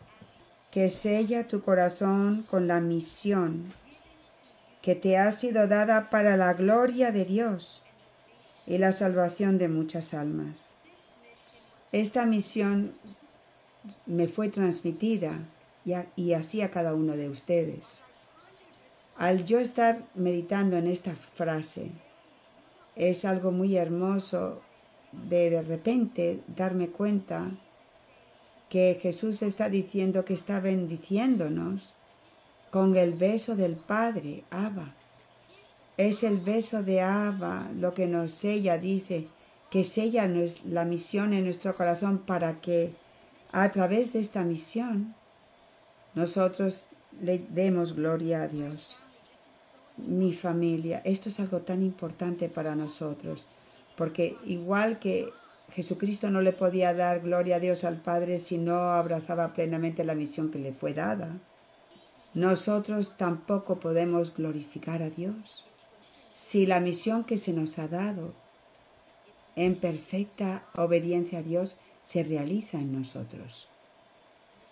que 0.70 0.90
sella 0.90 1.46
tu 1.46 1.62
corazón 1.62 2.44
con 2.48 2.66
la 2.66 2.80
misión 2.80 3.66
que 4.82 4.96
te 4.96 5.16
ha 5.16 5.30
sido 5.32 5.68
dada 5.68 6.10
para 6.10 6.36
la 6.36 6.54
gloria 6.54 7.12
de 7.12 7.24
Dios 7.24 7.82
y 8.66 8.78
la 8.78 8.92
salvación 8.92 9.56
de 9.58 9.68
muchas 9.68 10.12
almas. 10.12 10.68
Esta 11.92 12.26
misión 12.26 12.92
me 14.06 14.26
fue 14.28 14.48
transmitida 14.48 15.38
y, 15.84 16.32
así 16.32 16.62
a 16.62 16.70
cada 16.70 16.94
uno 16.94 17.16
de 17.16 17.28
ustedes. 17.28 18.02
Al 19.16 19.44
yo 19.44 19.58
estar 19.58 20.04
meditando 20.14 20.76
en 20.76 20.86
esta 20.86 21.14
frase, 21.14 21.90
es 22.96 23.24
algo 23.24 23.52
muy 23.52 23.76
hermoso 23.76 24.60
de 25.12 25.50
de 25.50 25.62
repente 25.62 26.40
darme 26.46 26.88
cuenta 26.88 27.50
que 28.68 28.98
Jesús 29.02 29.42
está 29.42 29.68
diciendo 29.68 30.24
que 30.24 30.34
está 30.34 30.60
bendiciéndonos 30.60 31.92
con 32.70 32.96
el 32.96 33.12
beso 33.12 33.54
del 33.54 33.76
Padre, 33.76 34.44
Abba. 34.50 34.94
Es 35.98 36.22
el 36.22 36.40
beso 36.40 36.82
de 36.82 37.02
Abba 37.02 37.70
lo 37.78 37.92
que 37.92 38.06
nos 38.06 38.30
sella, 38.32 38.78
dice, 38.78 39.28
que 39.70 39.84
sella 39.84 40.26
la 40.64 40.86
misión 40.86 41.34
en 41.34 41.44
nuestro 41.44 41.76
corazón 41.76 42.18
para 42.18 42.60
que 42.62 42.94
a 43.52 43.70
través 43.72 44.14
de 44.14 44.20
esta 44.20 44.42
misión 44.42 45.14
nosotros 46.14 46.84
le 47.20 47.38
demos 47.38 47.94
gloria 47.94 48.42
a 48.42 48.48
Dios. 48.48 48.98
Mi 49.96 50.32
familia, 50.32 51.02
esto 51.04 51.28
es 51.28 51.38
algo 51.40 51.60
tan 51.60 51.82
importante 51.82 52.48
para 52.48 52.74
nosotros 52.74 53.46
porque 53.96 54.36
igual 54.46 54.98
que 54.98 55.32
Jesucristo 55.70 56.30
no 56.30 56.40
le 56.40 56.52
podía 56.52 56.94
dar 56.94 57.20
gloria 57.20 57.56
a 57.56 57.60
Dios 57.60 57.84
al 57.84 57.96
Padre 57.96 58.38
si 58.38 58.58
no 58.58 58.74
abrazaba 58.74 59.54
plenamente 59.54 60.04
la 60.04 60.14
misión 60.14 60.50
que 60.50 60.58
le 60.58 60.72
fue 60.72 60.94
dada, 60.94 61.38
nosotros 62.34 63.16
tampoco 63.16 63.78
podemos 63.80 64.34
glorificar 64.34 65.02
a 65.02 65.10
Dios 65.10 65.64
si 66.34 66.66
la 66.66 66.80
misión 66.80 67.24
que 67.24 67.36
se 67.36 67.52
nos 67.52 67.78
ha 67.78 67.88
dado 67.88 68.32
en 69.54 69.76
perfecta 69.76 70.64
obediencia 70.74 71.40
a 71.40 71.42
Dios 71.42 71.76
se 72.02 72.22
realiza 72.22 72.78
en 72.78 72.92
nosotros. 72.92 73.68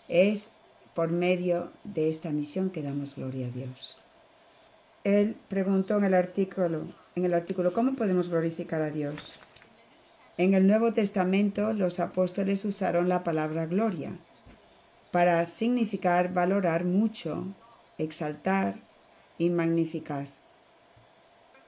Es 0.08 0.52
por 0.94 1.10
medio 1.10 1.70
de 1.84 2.08
esta 2.08 2.30
misión 2.30 2.70
que 2.70 2.82
damos 2.82 3.16
gloria 3.16 3.46
a 3.46 3.50
Dios. 3.50 3.98
Él 5.04 5.36
preguntó 5.48 5.98
en 5.98 6.04
el 6.04 6.14
artículo, 6.14 6.82
en 7.14 7.24
el 7.24 7.34
artículo 7.34 7.72
¿Cómo 7.72 7.94
podemos 7.94 8.28
glorificar 8.28 8.82
a 8.82 8.90
Dios? 8.90 9.34
En 10.36 10.54
el 10.54 10.66
Nuevo 10.66 10.92
Testamento 10.92 11.72
los 11.72 12.00
apóstoles 12.00 12.64
usaron 12.64 13.08
la 13.08 13.24
palabra 13.24 13.66
gloria 13.66 14.12
para 15.10 15.44
significar 15.44 16.32
valorar 16.32 16.84
mucho, 16.84 17.46
exaltar 17.98 18.76
y 19.38 19.50
magnificar. 19.50 20.26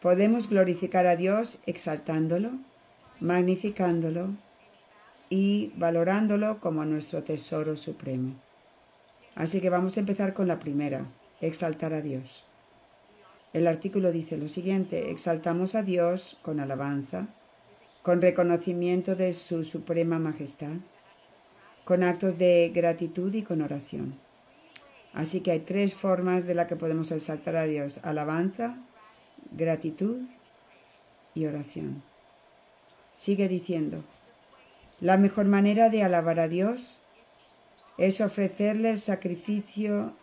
Podemos 0.01 0.49
glorificar 0.49 1.07
a 1.07 1.17
Dios 1.17 1.59
exaltándolo, 1.67 2.51
magnificándolo 3.21 4.31
y 5.31 5.73
valorándolo 5.77 6.61
como 6.61 6.85
nuestro 6.85 7.23
tesoro 7.23 7.77
supremo. 7.77 8.35
Así 9.35 9.61
que 9.61 9.71
vamos 9.71 9.97
a 9.97 10.01
empezar 10.01 10.35
con 10.35 10.47
la 10.47 10.59
primera, 10.59 11.07
exaltar 11.41 11.95
a 11.95 12.03
Dios. 12.03 12.45
El 13.53 13.67
artículo 13.67 14.13
dice 14.13 14.37
lo 14.37 14.49
siguiente, 14.49 15.11
exaltamos 15.11 15.75
a 15.75 15.83
Dios 15.83 16.39
con 16.43 16.61
alabanza, 16.61 17.29
con 18.03 18.23
reconocimiento 18.23 19.15
de 19.15 19.35
su 19.35 19.65
suprema 19.65 20.19
majestad, 20.19 20.77
con 21.85 22.03
actos 22.03 22.39
de 22.39 22.71
gratitud 22.75 23.35
y 23.35 23.43
con 23.43 23.61
oración. 23.61 24.15
Así 25.13 25.41
que 25.41 25.51
hay 25.51 25.61
tres 25.61 25.95
formas 25.95 26.47
de 26.47 26.55
la 26.55 26.67
que 26.67 26.77
podemos 26.77 27.11
exaltar 27.13 27.57
a 27.57 27.65
Dios, 27.65 28.01
alabanza, 28.03 28.79
gratitud 29.51 30.23
y 31.35 31.47
oración. 31.47 32.03
Sigue 33.13 33.49
diciendo, 33.49 34.03
la 35.01 35.19
mejor 35.19 35.47
manera 35.47 35.91
de 35.91 36.03
alabar 36.03 36.41
a 36.41 36.49
Dios 36.49 37.02
es 37.99 38.21
ofrecerle 38.21 38.91
el 38.91 39.01
sacrificio 39.01 40.15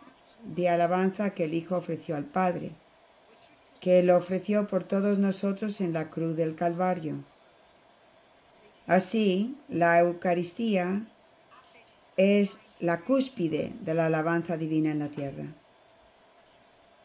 de 0.44 0.68
alabanza 0.68 1.30
que 1.30 1.44
el 1.44 1.54
Hijo 1.54 1.76
ofreció 1.76 2.16
al 2.16 2.24
Padre, 2.24 2.72
que 3.80 4.02
lo 4.02 4.16
ofreció 4.16 4.66
por 4.66 4.84
todos 4.84 5.18
nosotros 5.18 5.80
en 5.80 5.92
la 5.92 6.10
cruz 6.10 6.36
del 6.36 6.54
Calvario. 6.54 7.24
Así, 8.86 9.56
la 9.68 10.00
Eucaristía 10.00 11.06
es 12.16 12.60
la 12.80 13.02
cúspide 13.02 13.72
de 13.80 13.94
la 13.94 14.06
alabanza 14.06 14.56
divina 14.56 14.90
en 14.90 14.98
la 14.98 15.08
tierra. 15.08 15.44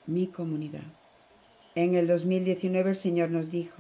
Mi 0.08 0.28
comunidad. 0.28 0.84
En 1.76 1.96
el 1.96 2.08
2019 2.08 2.92
el 2.92 2.96
Señor 2.96 3.30
nos 3.32 3.52
dijo, 3.52 3.76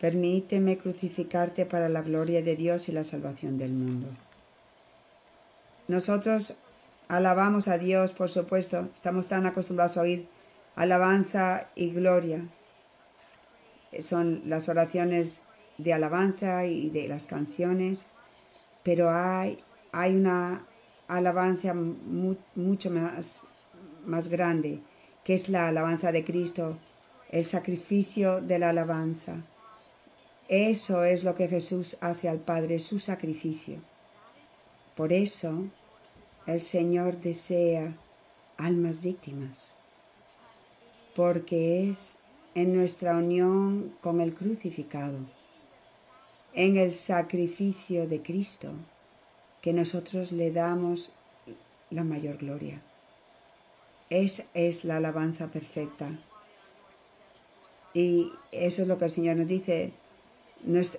permíteme 0.00 0.78
crucificarte 0.78 1.66
para 1.66 1.88
la 1.88 2.02
gloria 2.02 2.40
de 2.42 2.56
Dios 2.56 2.88
y 2.88 2.92
la 2.92 3.04
salvación 3.04 3.58
del 3.58 3.72
mundo. 3.72 4.08
Nosotros 5.90 6.54
alabamos 7.08 7.66
a 7.66 7.76
Dios, 7.76 8.12
por 8.12 8.28
supuesto, 8.28 8.88
estamos 8.94 9.26
tan 9.26 9.44
acostumbrados 9.44 9.96
a 9.96 10.02
oír 10.02 10.28
alabanza 10.76 11.68
y 11.74 11.90
gloria. 11.90 12.46
Son 13.98 14.40
las 14.44 14.68
oraciones 14.68 15.42
de 15.78 15.92
alabanza 15.92 16.64
y 16.64 16.90
de 16.90 17.08
las 17.08 17.26
canciones, 17.26 18.06
pero 18.84 19.10
hay, 19.10 19.64
hay 19.90 20.14
una 20.14 20.64
alabanza 21.08 21.74
mucho 21.74 22.90
más, 22.92 23.42
más 24.06 24.28
grande, 24.28 24.82
que 25.24 25.34
es 25.34 25.48
la 25.48 25.66
alabanza 25.66 26.12
de 26.12 26.24
Cristo, 26.24 26.78
el 27.30 27.44
sacrificio 27.44 28.40
de 28.40 28.60
la 28.60 28.68
alabanza. 28.68 29.38
Eso 30.46 31.02
es 31.02 31.24
lo 31.24 31.34
que 31.34 31.48
Jesús 31.48 31.96
hace 32.00 32.28
al 32.28 32.38
Padre, 32.38 32.78
su 32.78 33.00
sacrificio. 33.00 33.78
Por 34.94 35.12
eso 35.12 35.64
el 36.46 36.60
Señor 36.60 37.20
desea 37.20 37.96
almas 38.56 39.00
víctimas, 39.00 39.72
porque 41.14 41.90
es 41.90 42.16
en 42.54 42.74
nuestra 42.76 43.16
unión 43.16 43.94
con 44.00 44.20
el 44.20 44.34
crucificado 44.34 45.18
en 46.54 46.76
el 46.76 46.92
sacrificio 46.92 48.08
de 48.08 48.22
Cristo 48.22 48.72
que 49.62 49.72
nosotros 49.72 50.32
le 50.32 50.50
damos 50.50 51.12
la 51.90 52.04
mayor 52.04 52.38
gloria. 52.38 52.80
Es, 54.08 54.44
es 54.54 54.84
la 54.84 54.96
alabanza 54.96 55.48
perfecta. 55.48 56.10
Y 57.94 58.32
eso 58.52 58.82
es 58.82 58.88
lo 58.88 58.98
que 58.98 59.04
el 59.04 59.10
Señor 59.10 59.36
nos 59.36 59.46
dice. 59.46 59.92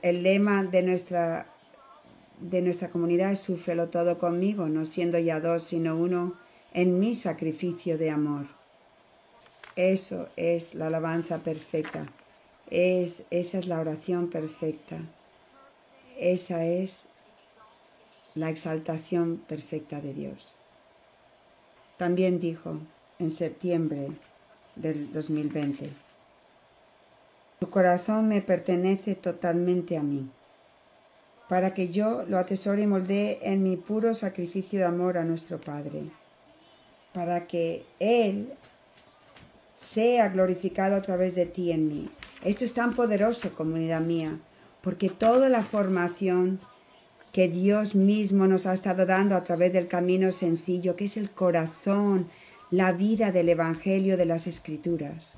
El 0.01 0.23
lema 0.23 0.63
de 0.63 0.83
nuestra, 0.83 1.47
de 2.41 2.61
nuestra 2.61 2.89
comunidad 2.89 3.35
sufrelo 3.35 3.89
todo 3.89 4.17
conmigo, 4.17 4.67
no 4.67 4.85
siendo 4.85 5.19
ya 5.19 5.39
dos, 5.39 5.63
sino 5.63 5.95
uno 5.95 6.35
en 6.73 6.99
mi 6.99 7.15
sacrificio 7.15 7.97
de 7.97 8.09
amor. 8.09 8.47
Eso 9.75 10.27
es 10.35 10.75
la 10.75 10.87
alabanza 10.87 11.39
perfecta. 11.39 12.07
Es, 12.69 13.23
esa 13.29 13.59
es 13.59 13.67
la 13.67 13.79
oración 13.79 14.29
perfecta. 14.29 14.97
Esa 16.17 16.65
es 16.65 17.07
la 18.35 18.49
exaltación 18.49 19.37
perfecta 19.47 20.01
de 20.01 20.13
Dios. 20.13 20.55
También 21.97 22.39
dijo 22.39 22.79
en 23.19 23.31
septiembre 23.31 24.09
del 24.75 25.11
2020, 25.13 25.91
Tu 27.59 27.69
corazón 27.69 28.27
me 28.27 28.41
pertenece 28.41 29.15
totalmente 29.15 29.97
a 29.97 30.03
mí, 30.03 30.29
para 31.51 31.73
que 31.73 31.89
yo 31.89 32.23
lo 32.29 32.37
atesore 32.37 32.83
y 32.83 32.87
moldee 32.87 33.39
en 33.41 33.61
mi 33.61 33.75
puro 33.75 34.15
sacrificio 34.15 34.79
de 34.79 34.85
amor 34.85 35.17
a 35.17 35.25
nuestro 35.25 35.59
Padre, 35.59 36.03
para 37.13 37.45
que 37.45 37.83
Él 37.99 38.53
sea 39.75 40.29
glorificado 40.29 40.95
a 40.95 41.01
través 41.01 41.35
de 41.35 41.45
ti 41.45 41.73
en 41.73 41.89
mí. 41.89 42.09
Esto 42.45 42.63
es 42.63 42.73
tan 42.73 42.95
poderoso, 42.95 43.53
comunidad 43.53 43.99
mía, 43.99 44.39
porque 44.81 45.09
toda 45.09 45.49
la 45.49 45.61
formación 45.61 46.61
que 47.33 47.49
Dios 47.49 47.95
mismo 47.95 48.47
nos 48.47 48.65
ha 48.65 48.73
estado 48.73 49.05
dando 49.05 49.35
a 49.35 49.43
través 49.43 49.73
del 49.73 49.89
camino 49.89 50.31
sencillo, 50.31 50.95
que 50.95 51.03
es 51.03 51.17
el 51.17 51.31
corazón, 51.31 52.29
la 52.69 52.93
vida 52.93 53.33
del 53.33 53.49
Evangelio 53.49 54.15
de 54.15 54.25
las 54.25 54.47
Escrituras, 54.47 55.33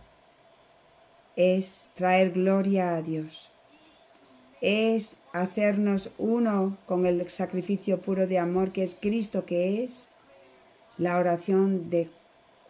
es 1.35 1.87
traer 1.95 2.33
gloria 2.33 2.93
a 2.93 3.01
Dios, 3.01 3.49
es 4.61 5.17
hacernos 5.33 6.11
uno 6.17 6.77
con 6.85 7.05
el 7.05 7.27
sacrificio 7.29 7.99
puro 7.99 8.27
de 8.27 8.39
amor 8.39 8.71
que 8.71 8.83
es 8.83 8.95
Cristo, 8.99 9.45
que 9.45 9.83
es 9.83 10.09
la 10.97 11.17
oración 11.17 11.89
de 11.89 12.09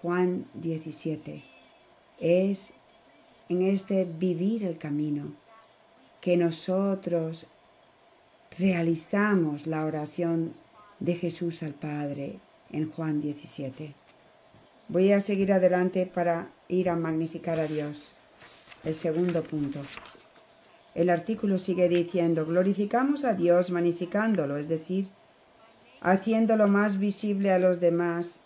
Juan 0.01 0.45
17, 0.55 1.43
es 2.19 2.73
en 3.49 3.61
este 3.61 4.05
vivir 4.05 4.63
el 4.63 4.77
camino 4.77 5.33
que 6.21 6.37
nosotros 6.37 7.47
realizamos 8.57 9.67
la 9.67 9.85
oración 9.85 10.53
de 10.99 11.15
Jesús 11.15 11.63
al 11.63 11.73
Padre 11.73 12.39
en 12.71 12.89
Juan 12.89 13.21
17. 13.21 13.93
Voy 14.87 15.11
a 15.11 15.19
seguir 15.19 15.51
adelante 15.51 16.05
para 16.05 16.49
ir 16.69 16.89
a 16.89 16.95
magnificar 16.95 17.59
a 17.59 17.67
Dios. 17.67 18.13
El 18.85 18.95
segundo 18.95 19.43
punto. 19.43 19.79
El 20.95 21.09
artículo 21.09 21.59
sigue 21.59 21.89
diciendo, 21.89 22.45
glorificamos 22.45 23.23
a 23.25 23.33
Dios 23.33 23.71
magnificándolo, 23.71 24.57
es 24.57 24.67
decir, 24.67 25.09
haciéndolo 26.01 26.67
más 26.67 26.99
visible 26.99 27.51
a 27.51 27.59
los 27.59 27.79
demás. 27.79 28.41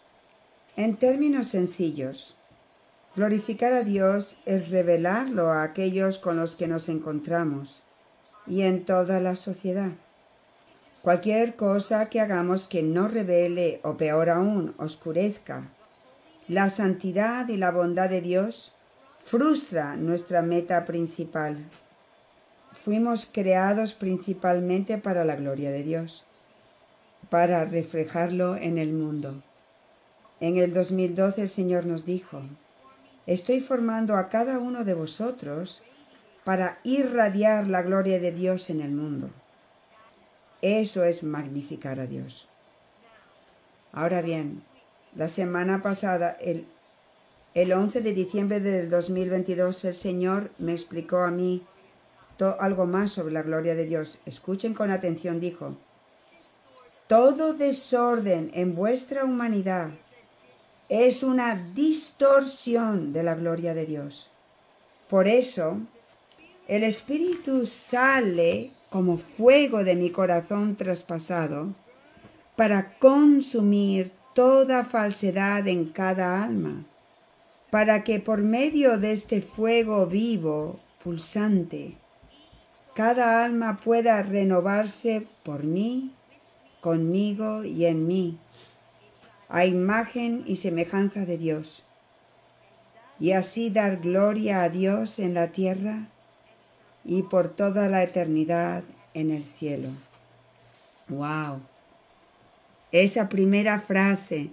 En 0.75 0.95
términos 0.95 1.49
sencillos, 1.49 2.37
Glorificar 3.17 3.73
a 3.73 3.83
Dios 3.83 4.37
es 4.45 4.69
revelarlo 4.69 5.49
a 5.51 5.63
aquellos 5.63 6.19
con 6.19 6.37
los 6.37 6.55
que 6.55 6.67
nos 6.67 6.87
encontramos 6.87 7.81
y 8.45 8.61
en 8.61 8.85
toda 8.85 9.19
la 9.19 9.35
sociedad. 9.35 9.89
Cualquier 11.01 11.55
cosa 11.55 12.09
que 12.09 12.21
hagamos 12.21 12.67
que 12.67 12.83
no 12.83 13.07
revele 13.07 13.79
o 13.81 13.97
peor 13.97 14.29
aún 14.29 14.75
oscurezca 14.77 15.63
la 16.47 16.69
santidad 16.69 17.47
y 17.47 17.57
la 17.57 17.71
bondad 17.71 18.07
de 18.07 18.21
Dios 18.21 18.75
frustra 19.23 19.95
nuestra 19.95 20.43
meta 20.43 20.85
principal. 20.85 21.57
Fuimos 22.83 23.27
creados 23.29 23.93
principalmente 23.93 24.97
para 24.97 25.25
la 25.25 25.35
gloria 25.35 25.71
de 25.71 25.83
Dios, 25.83 26.23
para 27.29 27.65
reflejarlo 27.65 28.55
en 28.55 28.77
el 28.77 28.93
mundo. 28.93 29.41
En 30.39 30.57
el 30.57 30.73
2012 30.73 31.41
el 31.41 31.49
Señor 31.49 31.85
nos 31.85 32.05
dijo, 32.05 32.41
estoy 33.25 33.59
formando 33.59 34.15
a 34.15 34.29
cada 34.29 34.59
uno 34.59 34.85
de 34.85 34.93
vosotros 34.93 35.83
para 36.43 36.79
irradiar 36.83 37.67
la 37.67 37.81
gloria 37.81 38.19
de 38.19 38.31
Dios 38.31 38.69
en 38.69 38.81
el 38.81 38.91
mundo. 38.91 39.31
Eso 40.61 41.03
es 41.03 41.23
magnificar 41.23 41.99
a 41.99 42.05
Dios. 42.05 42.47
Ahora 43.91 44.21
bien, 44.21 44.61
la 45.15 45.29
semana 45.29 45.81
pasada, 45.81 46.37
el, 46.39 46.67
el 47.55 47.73
11 47.73 48.01
de 48.01 48.13
diciembre 48.13 48.59
del 48.59 48.89
2022, 48.89 49.83
el 49.85 49.95
Señor 49.95 50.51
me 50.59 50.73
explicó 50.73 51.17
a 51.17 51.31
mí 51.31 51.63
algo 52.59 52.85
más 52.85 53.11
sobre 53.11 53.33
la 53.33 53.41
gloria 53.41 53.75
de 53.75 53.85
Dios. 53.85 54.19
Escuchen 54.25 54.73
con 54.73 54.91
atención, 54.91 55.39
dijo, 55.39 55.75
todo 57.07 57.53
desorden 57.53 58.51
en 58.53 58.75
vuestra 58.75 59.23
humanidad 59.23 59.91
es 60.89 61.23
una 61.23 61.55
distorsión 61.73 63.11
de 63.13 63.23
la 63.23 63.35
gloria 63.35 63.73
de 63.73 63.85
Dios. 63.85 64.29
Por 65.09 65.27
eso, 65.27 65.79
el 66.67 66.83
Espíritu 66.83 67.65
sale 67.65 68.71
como 68.89 69.17
fuego 69.17 69.83
de 69.83 69.95
mi 69.95 70.11
corazón 70.11 70.75
traspasado 70.75 71.73
para 72.55 72.97
consumir 72.99 74.11
toda 74.33 74.85
falsedad 74.85 75.67
en 75.67 75.85
cada 75.85 76.43
alma, 76.43 76.85
para 77.69 78.03
que 78.03 78.19
por 78.19 78.39
medio 78.39 78.97
de 78.97 79.11
este 79.11 79.41
fuego 79.41 80.05
vivo, 80.05 80.79
pulsante, 81.03 81.97
cada 82.97 83.45
alma 83.45 83.79
pueda 83.83 84.23
renovarse 84.23 85.27
por 85.43 85.63
mí, 85.63 86.15
conmigo 86.81 87.63
y 87.63 87.85
en 87.85 88.07
mí 88.07 88.39
a 89.49 89.65
imagen 89.65 90.43
y 90.47 90.55
semejanza 90.55 91.23
de 91.23 91.37
Dios, 91.37 91.83
y 93.19 93.33
así 93.33 93.69
dar 93.69 93.97
gloria 93.97 94.63
a 94.63 94.69
Dios 94.69 95.19
en 95.19 95.35
la 95.35 95.49
tierra 95.49 96.07
y 97.05 97.21
por 97.21 97.49
toda 97.49 97.87
la 97.87 98.01
eternidad 98.01 98.81
en 99.13 99.29
el 99.29 99.45
cielo. 99.45 99.89
¡Wow! 101.07 101.61
Esa 102.91 103.29
primera 103.29 103.79
frase 103.79 104.49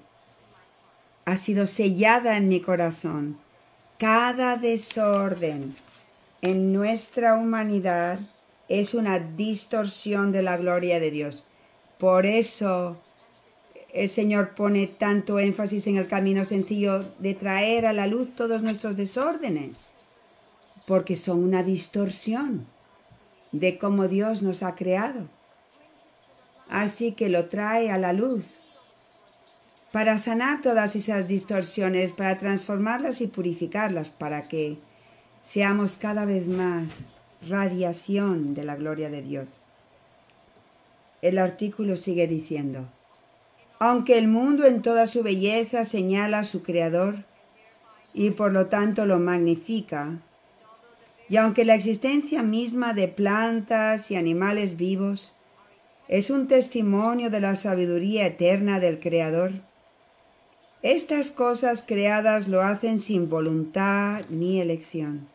ha 1.24 1.38
sido 1.38 1.66
sellada 1.66 2.36
en 2.36 2.48
mi 2.48 2.60
corazón. 2.60 3.38
Cada 3.96 4.58
desorden 4.58 5.74
en 6.42 6.74
nuestra 6.74 7.36
humanidad 7.36 8.18
es 8.68 8.94
una 8.94 9.18
distorsión 9.18 10.32
de 10.32 10.42
la 10.42 10.56
gloria 10.56 11.00
de 11.00 11.10
Dios. 11.10 11.44
Por 11.98 12.26
eso 12.26 12.98
el 13.92 14.10
Señor 14.10 14.54
pone 14.54 14.88
tanto 14.88 15.38
énfasis 15.38 15.86
en 15.86 15.96
el 15.96 16.08
camino 16.08 16.44
sencillo 16.44 17.04
de 17.20 17.34
traer 17.34 17.86
a 17.86 17.92
la 17.92 18.06
luz 18.06 18.34
todos 18.34 18.62
nuestros 18.62 18.96
desórdenes? 18.96 19.92
Porque 20.86 21.16
son 21.16 21.44
una 21.44 21.62
distorsión 21.62 22.66
de 23.52 23.78
cómo 23.78 24.08
Dios 24.08 24.42
nos 24.42 24.62
ha 24.62 24.74
creado. 24.74 25.28
Así 26.68 27.12
que 27.12 27.28
lo 27.28 27.46
trae 27.46 27.90
a 27.90 27.98
la 27.98 28.12
luz 28.12 28.58
para 29.92 30.18
sanar 30.18 30.60
todas 30.60 30.96
esas 30.96 31.28
distorsiones, 31.28 32.10
para 32.10 32.36
transformarlas 32.38 33.20
y 33.20 33.28
purificarlas, 33.28 34.10
para 34.10 34.48
que 34.48 34.78
seamos 35.40 35.92
cada 35.92 36.24
vez 36.24 36.48
más 36.48 37.06
radiación 37.48 38.54
de 38.54 38.64
la 38.64 38.76
gloria 38.76 39.10
de 39.10 39.22
Dios. 39.22 39.48
El 41.22 41.38
artículo 41.38 41.96
sigue 41.96 42.26
diciendo, 42.26 42.86
aunque 43.78 44.18
el 44.18 44.28
mundo 44.28 44.66
en 44.66 44.82
toda 44.82 45.06
su 45.06 45.22
belleza 45.22 45.84
señala 45.84 46.40
a 46.40 46.44
su 46.44 46.62
Creador 46.62 47.24
y 48.12 48.30
por 48.30 48.52
lo 48.52 48.66
tanto 48.66 49.06
lo 49.06 49.18
magnifica, 49.18 50.20
y 51.28 51.36
aunque 51.36 51.64
la 51.64 51.74
existencia 51.74 52.42
misma 52.42 52.92
de 52.92 53.08
plantas 53.08 54.10
y 54.10 54.16
animales 54.16 54.76
vivos 54.76 55.34
es 56.08 56.30
un 56.30 56.48
testimonio 56.48 57.30
de 57.30 57.40
la 57.40 57.56
sabiduría 57.56 58.26
eterna 58.26 58.78
del 58.78 59.00
Creador, 59.00 59.52
estas 60.82 61.30
cosas 61.30 61.82
creadas 61.86 62.46
lo 62.46 62.60
hacen 62.60 62.98
sin 62.98 63.30
voluntad 63.30 64.20
ni 64.28 64.60
elección. 64.60 65.33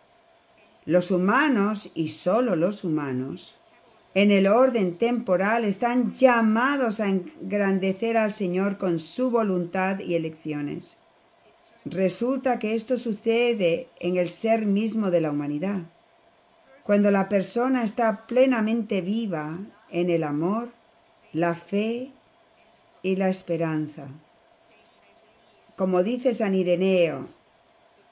Los 0.90 1.12
humanos, 1.12 1.92
y 1.94 2.08
sólo 2.08 2.56
los 2.56 2.84
humanos, 2.84 3.56
en 4.16 4.32
el 4.32 4.48
orden 4.48 4.98
temporal 4.98 5.64
están 5.64 6.14
llamados 6.14 7.00
a 7.00 7.10
engrandecer 7.10 8.18
al 8.18 8.32
Señor 8.32 8.80
con 8.80 8.98
su 8.98 9.30
voluntad 9.30 10.00
y 10.00 10.16
elecciones. 10.16 10.98
Resulta 11.86 12.58
que 12.58 12.74
esto 12.74 12.98
sucede 12.98 13.90
en 14.00 14.18
el 14.18 14.30
ser 14.30 14.66
mismo 14.66 15.12
de 15.12 15.22
la 15.22 15.30
humanidad. 15.30 15.82
Cuando 16.82 17.12
la 17.12 17.30
persona 17.30 17.84
está 17.84 18.26
plenamente 18.26 19.02
viva 19.02 19.60
en 19.92 20.10
el 20.10 20.24
amor, 20.24 20.70
la 21.34 21.54
fe 21.54 22.10
y 23.04 23.16
la 23.16 23.30
esperanza. 23.30 24.08
Como 25.76 26.02
dice 26.02 26.34
San 26.34 26.56
Ireneo, 26.56 27.28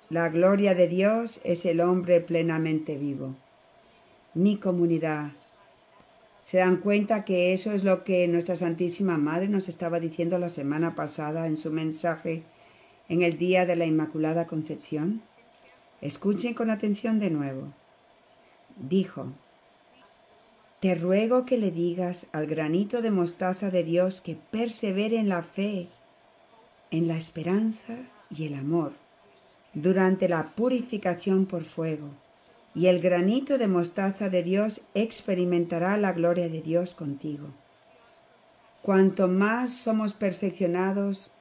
la 0.10 0.30
gloria 0.30 0.74
de 0.74 0.88
Dios 0.88 1.42
es 1.44 1.66
el 1.66 1.82
hombre 1.82 2.22
plenamente 2.22 2.96
vivo. 2.96 3.36
Mi 4.34 4.56
comunidad. 4.56 5.32
¿Se 6.42 6.60
dan 6.60 6.78
cuenta 6.78 7.26
que 7.26 7.52
eso 7.52 7.74
es 7.74 7.84
lo 7.84 8.06
que 8.06 8.26
nuestra 8.30 8.56
Santísima 8.56 9.18
Madre 9.18 9.50
nos 9.50 9.68
estaba 9.68 10.00
diciendo 10.00 10.40
la 10.40 10.48
semana 10.48 10.96
pasada 10.96 11.46
en 11.48 11.58
su 11.58 11.72
mensaje 11.72 12.44
en 13.10 13.22
el 13.22 13.38
día 13.38 13.66
de 13.66 13.76
la 13.76 13.86
Inmaculada 13.86 14.48
Concepción? 14.48 15.24
Escuchen 16.00 16.54
con 16.54 16.70
atención 16.70 17.20
de 17.20 17.30
nuevo. 17.30 17.74
Dijo, 18.78 19.34
Te 20.80 20.96
ruego 20.96 21.46
que 21.46 21.58
le 21.58 21.72
digas 21.72 22.28
al 22.32 22.48
granito 22.48 23.02
de 23.02 23.12
mostaza 23.12 23.72
de 23.72 23.84
Dios 23.84 24.22
que 24.22 24.38
persevere 24.52 25.18
en 25.18 25.28
la 25.28 25.44
fe, 25.44 25.90
en 26.92 27.10
la 27.10 27.18
esperanza 27.18 27.98
y 28.30 28.46
el 28.46 28.54
amor, 28.54 28.94
durante 29.74 30.28
la 30.28 30.52
purificación 30.56 31.46
por 31.46 31.66
fuego, 31.66 32.10
y 32.74 32.88
el 32.88 33.00
granito 33.00 33.58
de 33.58 33.68
mostaza 33.68 34.30
de 34.30 34.44
Dios 34.44 34.82
experimentará 34.94 35.98
la 35.98 36.14
gloria 36.14 36.50
de 36.50 36.62
Dios 36.62 36.94
contigo. 36.94 37.48
Cuanto 38.82 39.28
más 39.28 39.72
somos 39.72 40.14
perfeccionados 40.14 41.34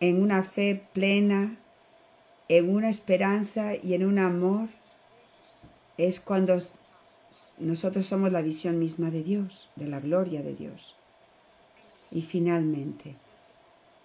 en 0.00 0.22
una 0.22 0.42
fe 0.44 0.82
plena, 0.92 1.58
en 2.48 2.74
una 2.74 2.88
esperanza 2.88 3.74
y 3.74 3.94
en 3.94 4.04
un 4.04 4.18
amor, 4.18 4.68
es 5.98 6.20
cuando 6.20 6.58
nosotros 7.58 8.06
somos 8.06 8.32
la 8.32 8.42
visión 8.42 8.78
misma 8.78 9.10
de 9.10 9.22
Dios, 9.22 9.68
de 9.76 9.86
la 9.86 10.00
gloria 10.00 10.42
de 10.42 10.54
Dios. 10.54 10.96
Y 12.10 12.22
finalmente, 12.22 13.16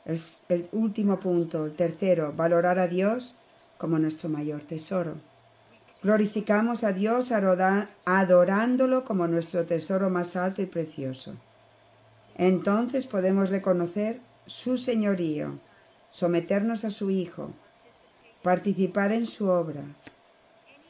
el 0.05 0.67
último 0.71 1.19
punto, 1.19 1.65
el 1.65 1.73
tercero, 1.73 2.33
valorar 2.33 2.77
a 2.77 2.87
Dios 2.87 3.35
como 3.77 3.99
nuestro 3.99 4.29
mayor 4.29 4.63
tesoro. 4.63 5.15
Glorificamos 6.03 6.83
a 6.83 6.91
Dios 6.91 7.31
adorándolo 8.05 9.03
como 9.05 9.27
nuestro 9.27 9.65
tesoro 9.65 10.09
más 10.09 10.35
alto 10.35 10.61
y 10.61 10.67
precioso. 10.67 11.33
Entonces 12.37 13.07
podemos 13.07 13.49
reconocer 13.49 14.19
su 14.45 14.77
señorío, 14.77 15.59
someternos 16.11 16.85
a 16.85 16.91
su 16.91 17.09
Hijo, 17.09 17.51
participar 18.43 19.11
en 19.11 19.25
su 19.25 19.49
obra, 19.49 19.83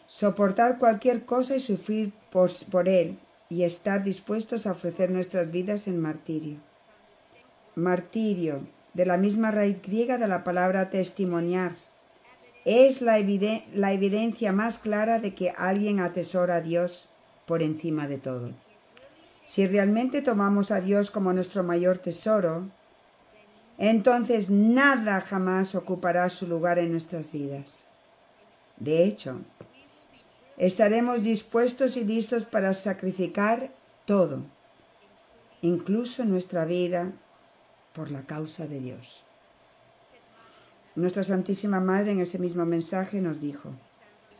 soportar 0.07 0.79
cualquier 0.79 1.25
cosa 1.25 1.55
y 1.55 1.59
sufrir 1.59 2.11
por, 2.31 2.89
Él 2.89 3.17
y 3.47 3.63
estar 3.63 4.03
dispuestos 4.03 4.67
a 4.67 4.71
ofrecer 4.71 5.11
nuestras 5.11 5.51
vidas 5.51 5.87
en 5.87 6.01
martirio. 6.01 6.57
Martirio, 7.75 8.67
de 8.93 9.05
la 9.05 9.17
misma 9.17 9.51
raíz 9.51 9.81
griega 9.81 10.17
de 10.17 10.27
la 10.27 10.43
palabra 10.43 10.89
testimoniar, 10.89 11.75
es 12.65 13.01
la, 13.01 13.19
evidencia 13.19 14.51
más 14.51 14.79
clara 14.79 15.19
de 15.19 15.35
que 15.35 15.51
alguien 15.51 15.99
atesora 15.99 16.55
a 16.55 16.61
Dios 16.61 17.07
por 17.45 17.61
encima 17.61 18.07
de 18.07 18.17
todo. 18.17 18.51
Si 19.45 19.67
realmente 19.67 20.23
tomamos 20.23 20.71
a 20.71 20.81
Dios 20.81 21.11
como 21.11 21.31
nuestro 21.31 21.63
mayor 21.63 21.99
tesoro, 21.99 22.67
entonces 23.77 24.49
nada 24.49 25.21
jamás 25.21 25.75
ocupará 25.75 26.27
su 26.29 26.47
lugar 26.47 26.79
en 26.79 26.91
nuestras 26.91 27.31
vidas. 27.31 27.85
De 28.77 29.03
hecho, 29.03 29.41
estaremos 30.57 31.21
dispuestos 31.21 31.95
y 31.97 32.03
listos 32.03 32.45
para 32.45 32.73
sacrificar 32.73 33.71
todo, 34.05 34.41
incluso 35.61 36.25
nuestra 36.25 36.65
vida, 36.65 37.11
por 37.93 38.09
la 38.09 38.23
causa 38.23 38.67
de 38.67 38.79
Dios. 38.79 39.24
Nuestra 40.95 41.23
Santísima 41.23 41.81
Madre 41.81 42.11
en 42.11 42.21
ese 42.21 42.39
mismo 42.39 42.65
mensaje 42.65 43.19
nos 43.19 43.41
dijo, 43.41 43.71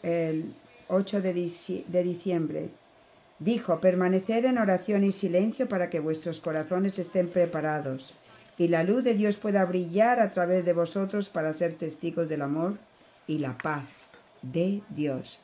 el 0.03 0.53
8 0.87 1.21
de, 1.21 1.33
diciembre, 1.33 2.69
dijo, 3.39 3.81
permaneced 3.81 4.45
en 4.45 4.57
oración 4.57 5.03
y 5.03 5.11
silencio 5.11 5.67
para 5.67 5.89
que 5.89 5.99
vuestros 5.99 6.39
corazones 6.39 6.97
estén 6.97 7.27
preparados 7.27 8.13
y 8.57 8.69
la 8.69 8.83
luz 8.83 9.03
de 9.03 9.15
Dios 9.15 9.35
pueda 9.35 9.65
brillar 9.65 10.19
a 10.19 10.31
través 10.31 10.63
de 10.63 10.71
vosotros 10.71 11.27
para 11.27 11.51
ser 11.51 11.75
testigos 11.75 12.29
del 12.29 12.41
amor 12.41 12.77
y 13.27 13.39
la 13.39 13.57
paz 13.57 13.89
de 14.41 14.81
Dios. 14.89 15.39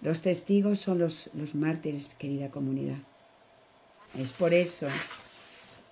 Los 0.00 0.20
testigos 0.20 0.78
son 0.78 1.00
los, 1.00 1.30
los 1.34 1.56
mártires, 1.56 2.10
querida 2.18 2.50
comunidad. 2.50 2.98
Es 4.16 4.32
por 4.32 4.54
eso 4.54 4.86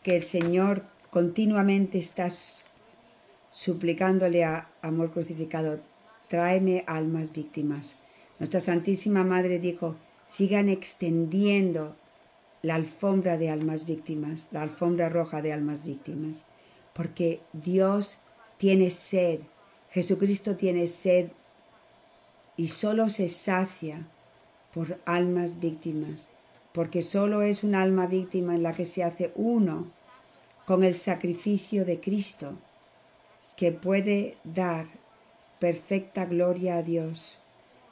que 0.04 0.16
el 0.16 0.22
Señor 0.22 0.82
continuamente 1.11 1.98
está 1.98 2.30
suplicándole 3.57 4.45
a 4.45 4.69
amor 4.83 5.12
crucificado, 5.12 5.81
tráeme 6.29 6.85
almas 6.87 7.33
víctimas. 7.33 7.97
Nuestra 8.38 8.61
Santísima 8.61 9.25
Madre 9.25 9.59
dijo, 9.59 9.97
sigan 10.27 10.69
extendiendo 10.69 11.97
la 12.61 12.75
alfombra 12.75 13.38
de 13.38 13.49
almas 13.49 13.87
víctimas, 13.87 14.49
la 14.51 14.61
alfombra 14.61 15.09
roja 15.09 15.40
de 15.40 15.55
almas 15.55 15.85
víctimas, 15.85 16.45
porque 16.92 17.40
Dios 17.55 18.19
tiene 18.59 18.90
sed, 18.90 19.40
Jesucristo 19.90 20.57
tiene 20.57 20.87
sed 20.87 21.31
y 22.59 22.69
solo 22.69 23.09
se 23.09 23.31
sacia 23.31 24.07
por 24.75 25.01
almas 25.07 25.61
víctimas, 25.61 26.29
porque 26.75 27.01
solo 27.01 27.40
es 27.40 27.64
un 27.64 27.75
alma 27.75 28.07
víctima 28.07 28.55
en 28.55 28.62
la 28.62 28.75
que 28.75 28.85
se 28.85 29.03
hace 29.03 29.33
uno 29.35 29.90
con 30.66 30.85
el 30.85 30.95
sacrificio 30.95 31.87
de 31.87 32.01
Cristo, 32.01 32.59
que 33.57 33.73
puede 33.73 34.37
dar 34.45 34.87
perfecta 35.59 36.27
gloria 36.27 36.77
a 36.77 36.83
Dios 36.83 37.38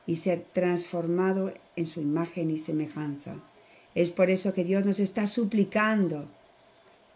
y 0.07 0.16
ser 0.16 0.44
transformado 0.53 1.53
en 1.77 1.87
su 1.87 2.00
imagen 2.00 2.50
y 2.50 2.59
semejanza. 2.59 3.37
Es 3.94 4.11
por 4.11 4.29
eso 4.29 4.53
que 4.53 4.64
Dios 4.64 4.85
nos 4.85 4.98
está 4.98 5.27
suplicando 5.27 6.27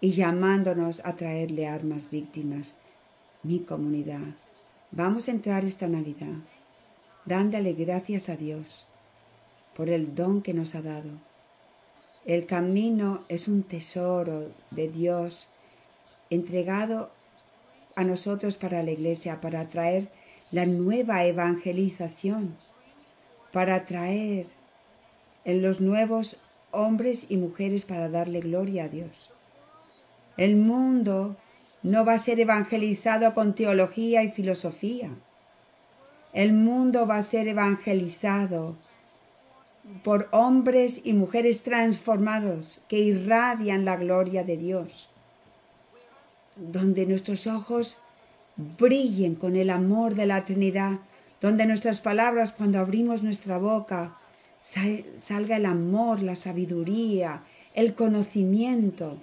y 0.00 0.12
llamándonos 0.12 1.02
a 1.04 1.16
traerle 1.16 1.66
armas 1.66 2.10
víctimas. 2.10 2.74
Mi 3.42 3.60
comunidad, 3.60 4.34
vamos 4.90 5.28
a 5.28 5.32
entrar 5.32 5.64
esta 5.64 5.88
Navidad 5.88 6.38
dándole 7.24 7.74
gracias 7.74 8.30
a 8.30 8.36
Dios 8.36 8.86
por 9.76 9.90
el 9.90 10.14
don 10.14 10.40
que 10.40 10.54
nos 10.54 10.74
ha 10.74 10.82
dado. 10.82 11.10
El 12.24 12.46
camino 12.46 13.24
es 13.28 13.48
un 13.48 13.62
tesoro 13.62 14.50
de 14.70 14.88
Dios 14.88 15.48
entregado 16.30 17.10
a 17.98 18.04
nosotros 18.04 18.56
para 18.56 18.84
la 18.84 18.92
iglesia, 18.92 19.40
para 19.40 19.68
traer 19.68 20.08
la 20.52 20.66
nueva 20.66 21.24
evangelización, 21.24 22.56
para 23.52 23.86
traer 23.86 24.46
en 25.44 25.62
los 25.62 25.80
nuevos 25.80 26.38
hombres 26.70 27.26
y 27.28 27.38
mujeres 27.38 27.84
para 27.84 28.08
darle 28.08 28.38
gloria 28.38 28.84
a 28.84 28.88
Dios. 28.88 29.32
El 30.36 30.54
mundo 30.54 31.36
no 31.82 32.04
va 32.04 32.14
a 32.14 32.18
ser 32.20 32.38
evangelizado 32.38 33.34
con 33.34 33.56
teología 33.56 34.22
y 34.22 34.30
filosofía. 34.30 35.10
El 36.32 36.52
mundo 36.52 37.04
va 37.04 37.16
a 37.16 37.22
ser 37.24 37.48
evangelizado 37.48 38.76
por 40.04 40.28
hombres 40.30 41.00
y 41.04 41.14
mujeres 41.14 41.64
transformados 41.64 42.80
que 42.86 43.00
irradian 43.00 43.84
la 43.84 43.96
gloria 43.96 44.44
de 44.44 44.56
Dios, 44.56 45.07
donde 46.58 47.06
nuestros 47.06 47.46
ojos 47.46 47.98
brillen 48.56 49.34
con 49.34 49.56
el 49.56 49.70
amor 49.70 50.14
de 50.14 50.26
la 50.26 50.44
Trinidad, 50.44 50.98
donde 51.40 51.66
nuestras 51.66 52.00
palabras 52.00 52.52
cuando 52.52 52.78
abrimos 52.78 53.22
nuestra 53.22 53.58
boca 53.58 54.18
salga 54.58 55.56
el 55.56 55.66
amor, 55.66 56.22
la 56.22 56.34
sabiduría, 56.34 57.44
el 57.74 57.94
conocimiento, 57.94 59.18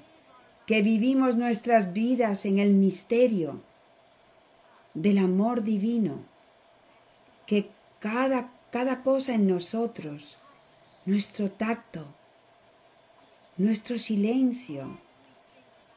que 0.65 0.81
vivimos 0.81 1.35
nuestras 1.35 1.93
vidas 1.93 2.45
en 2.45 2.59
el 2.59 2.73
misterio 2.73 3.61
del 4.93 5.17
amor 5.17 5.61
divino, 5.63 6.23
que 7.45 7.69
cada, 7.99 8.51
cada 8.71 9.03
cosa 9.03 9.35
en 9.35 9.47
nosotros, 9.47 10.37
nuestro 11.05 11.51
tacto, 11.51 12.05
nuestro 13.57 13.97
silencio, 13.97 14.97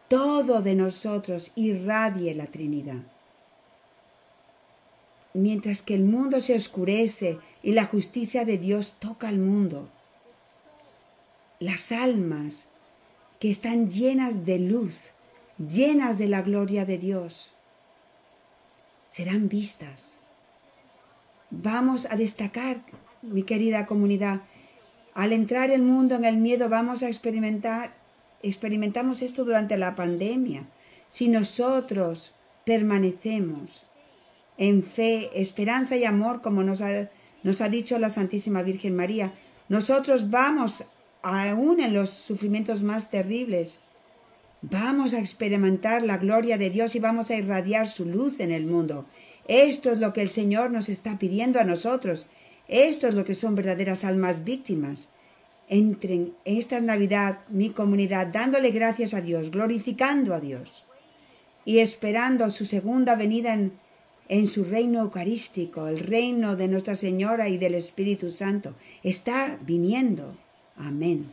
todo 0.09 0.62
de 0.62 0.75
nosotros 0.75 1.53
irradie 1.55 2.35
la 2.35 2.47
Trinidad. 2.47 3.03
Mientras 5.35 5.83
que 5.83 5.94
el 5.94 6.05
mundo 6.05 6.40
se 6.40 6.57
oscurece 6.57 7.38
y 7.62 7.73
la 7.73 7.85
justicia 7.85 8.44
de 8.44 8.59
Dios 8.59 8.94
toca 8.99 9.29
al 9.29 9.38
mundo, 9.38 9.88
las 11.61 11.92
almas 11.92 12.66
que 13.38 13.51
están 13.51 13.88
llenas 13.90 14.47
de 14.47 14.59
luz, 14.59 15.11
llenas 15.59 16.18
de 16.18 16.29
la 16.29 16.42
gloria 16.42 16.85
de 16.85 16.99
Dios, 16.99 17.53
serán 19.07 19.49
vistas. 19.49 20.18
Vamos 21.51 22.07
a 22.11 22.16
destacar, 22.16 22.83
mi 23.23 23.42
querida 23.42 23.87
comunidad, 23.87 24.42
al 25.14 25.33
entrar 25.33 25.71
el 25.71 25.83
mundo 25.83 26.14
en 26.14 26.25
el 26.25 26.37
miedo 26.37 26.68
vamos 26.68 27.03
a 27.03 27.09
experimentar, 27.09 27.98
experimentamos 28.42 29.22
esto 29.22 29.44
durante 29.44 29.77
la 29.77 29.94
pandemia. 29.96 30.66
Si 31.11 31.29
nosotros 31.29 32.35
permanecemos 32.64 33.85
en 34.57 34.83
fe, 34.83 35.31
esperanza 35.40 35.96
y 35.96 36.05
amor, 36.05 36.42
como 36.42 36.62
nos 36.62 36.83
ha, 36.83 37.11
nos 37.42 37.61
ha 37.61 37.68
dicho 37.68 37.98
la 37.98 38.11
Santísima 38.11 38.62
Virgen 38.62 38.94
María, 38.96 39.33
nosotros 39.68 40.31
vamos 40.31 40.85
aún 41.22 41.81
en 41.81 41.94
los 41.94 42.11
sufrimientos 42.11 42.83
más 42.83 43.11
terribles. 43.11 43.81
Vamos 44.62 45.14
a 45.14 45.20
experimentar 45.20 46.03
la 46.03 46.18
gloria 46.18 46.59
de 46.59 46.70
Dios 46.70 46.96
y 46.96 47.01
vamos 47.01 47.31
a 47.31 47.37
irradiar 47.37 47.87
su 47.87 48.05
luz 48.05 48.40
en 48.40 48.51
el 48.51 48.66
mundo. 48.66 49.07
Esto 49.46 49.92
es 49.92 49.98
lo 49.98 50.12
que 50.12 50.22
el 50.22 50.29
Señor 50.29 50.70
nos 50.70 50.88
está 50.88 51.18
pidiendo 51.18 51.61
a 51.61 51.64
nosotros. 51.64 52.27
Esto 52.66 53.09
es 53.09 53.14
lo 53.14 53.24
que 53.24 53.35
son 53.35 53.55
verdaderas 53.55 54.05
almas 54.05 54.44
víctimas. 54.44 55.09
Entren 55.68 56.35
en 56.44 56.59
esta 56.59 56.81
Navidad, 56.81 57.40
mi 57.48 57.70
comunidad, 57.70 58.28
dándole 58.28 58.70
gracias 58.70 59.14
a 59.14 59.20
Dios, 59.20 59.50
glorificando 59.50 60.35
a 60.35 60.40
Dios 60.40 60.85
y 61.64 61.81
esperando 61.81 62.50
su 62.50 62.64
segunda 62.64 63.16
venida 63.16 63.52
en, 63.52 63.72
en 64.28 64.46
su 64.46 64.64
reino 64.64 65.00
eucarístico, 65.00 65.87
el 65.87 66.00
reino 66.00 66.57
de 66.57 66.68
Nuestra 66.68 66.94
Señora 66.94 67.48
y 67.48 67.59
del 67.59 67.74
Espíritu 67.74 68.31
Santo. 68.31 68.74
Está 69.02 69.59
viniendo. 69.61 70.35
Amén. 70.76 71.31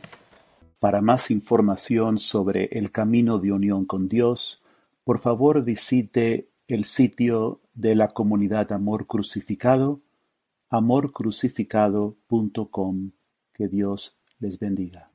Para 0.78 1.00
más 1.00 1.30
información 1.30 2.18
sobre 2.18 2.66
el 2.72 2.90
camino 2.90 3.38
de 3.38 3.52
unión 3.52 3.86
con 3.86 4.08
Dios, 4.08 4.62
por 5.04 5.20
favor 5.20 5.64
visite 5.64 6.50
el 6.68 6.84
sitio 6.84 7.60
de 7.74 7.94
la 7.94 8.08
comunidad 8.08 8.72
Amor 8.72 9.06
Crucificado, 9.06 10.00
amorcrucificado.com. 10.68 13.12
Que 13.54 13.68
Dios 13.68 14.16
les 14.40 14.58
bendiga. 14.58 15.08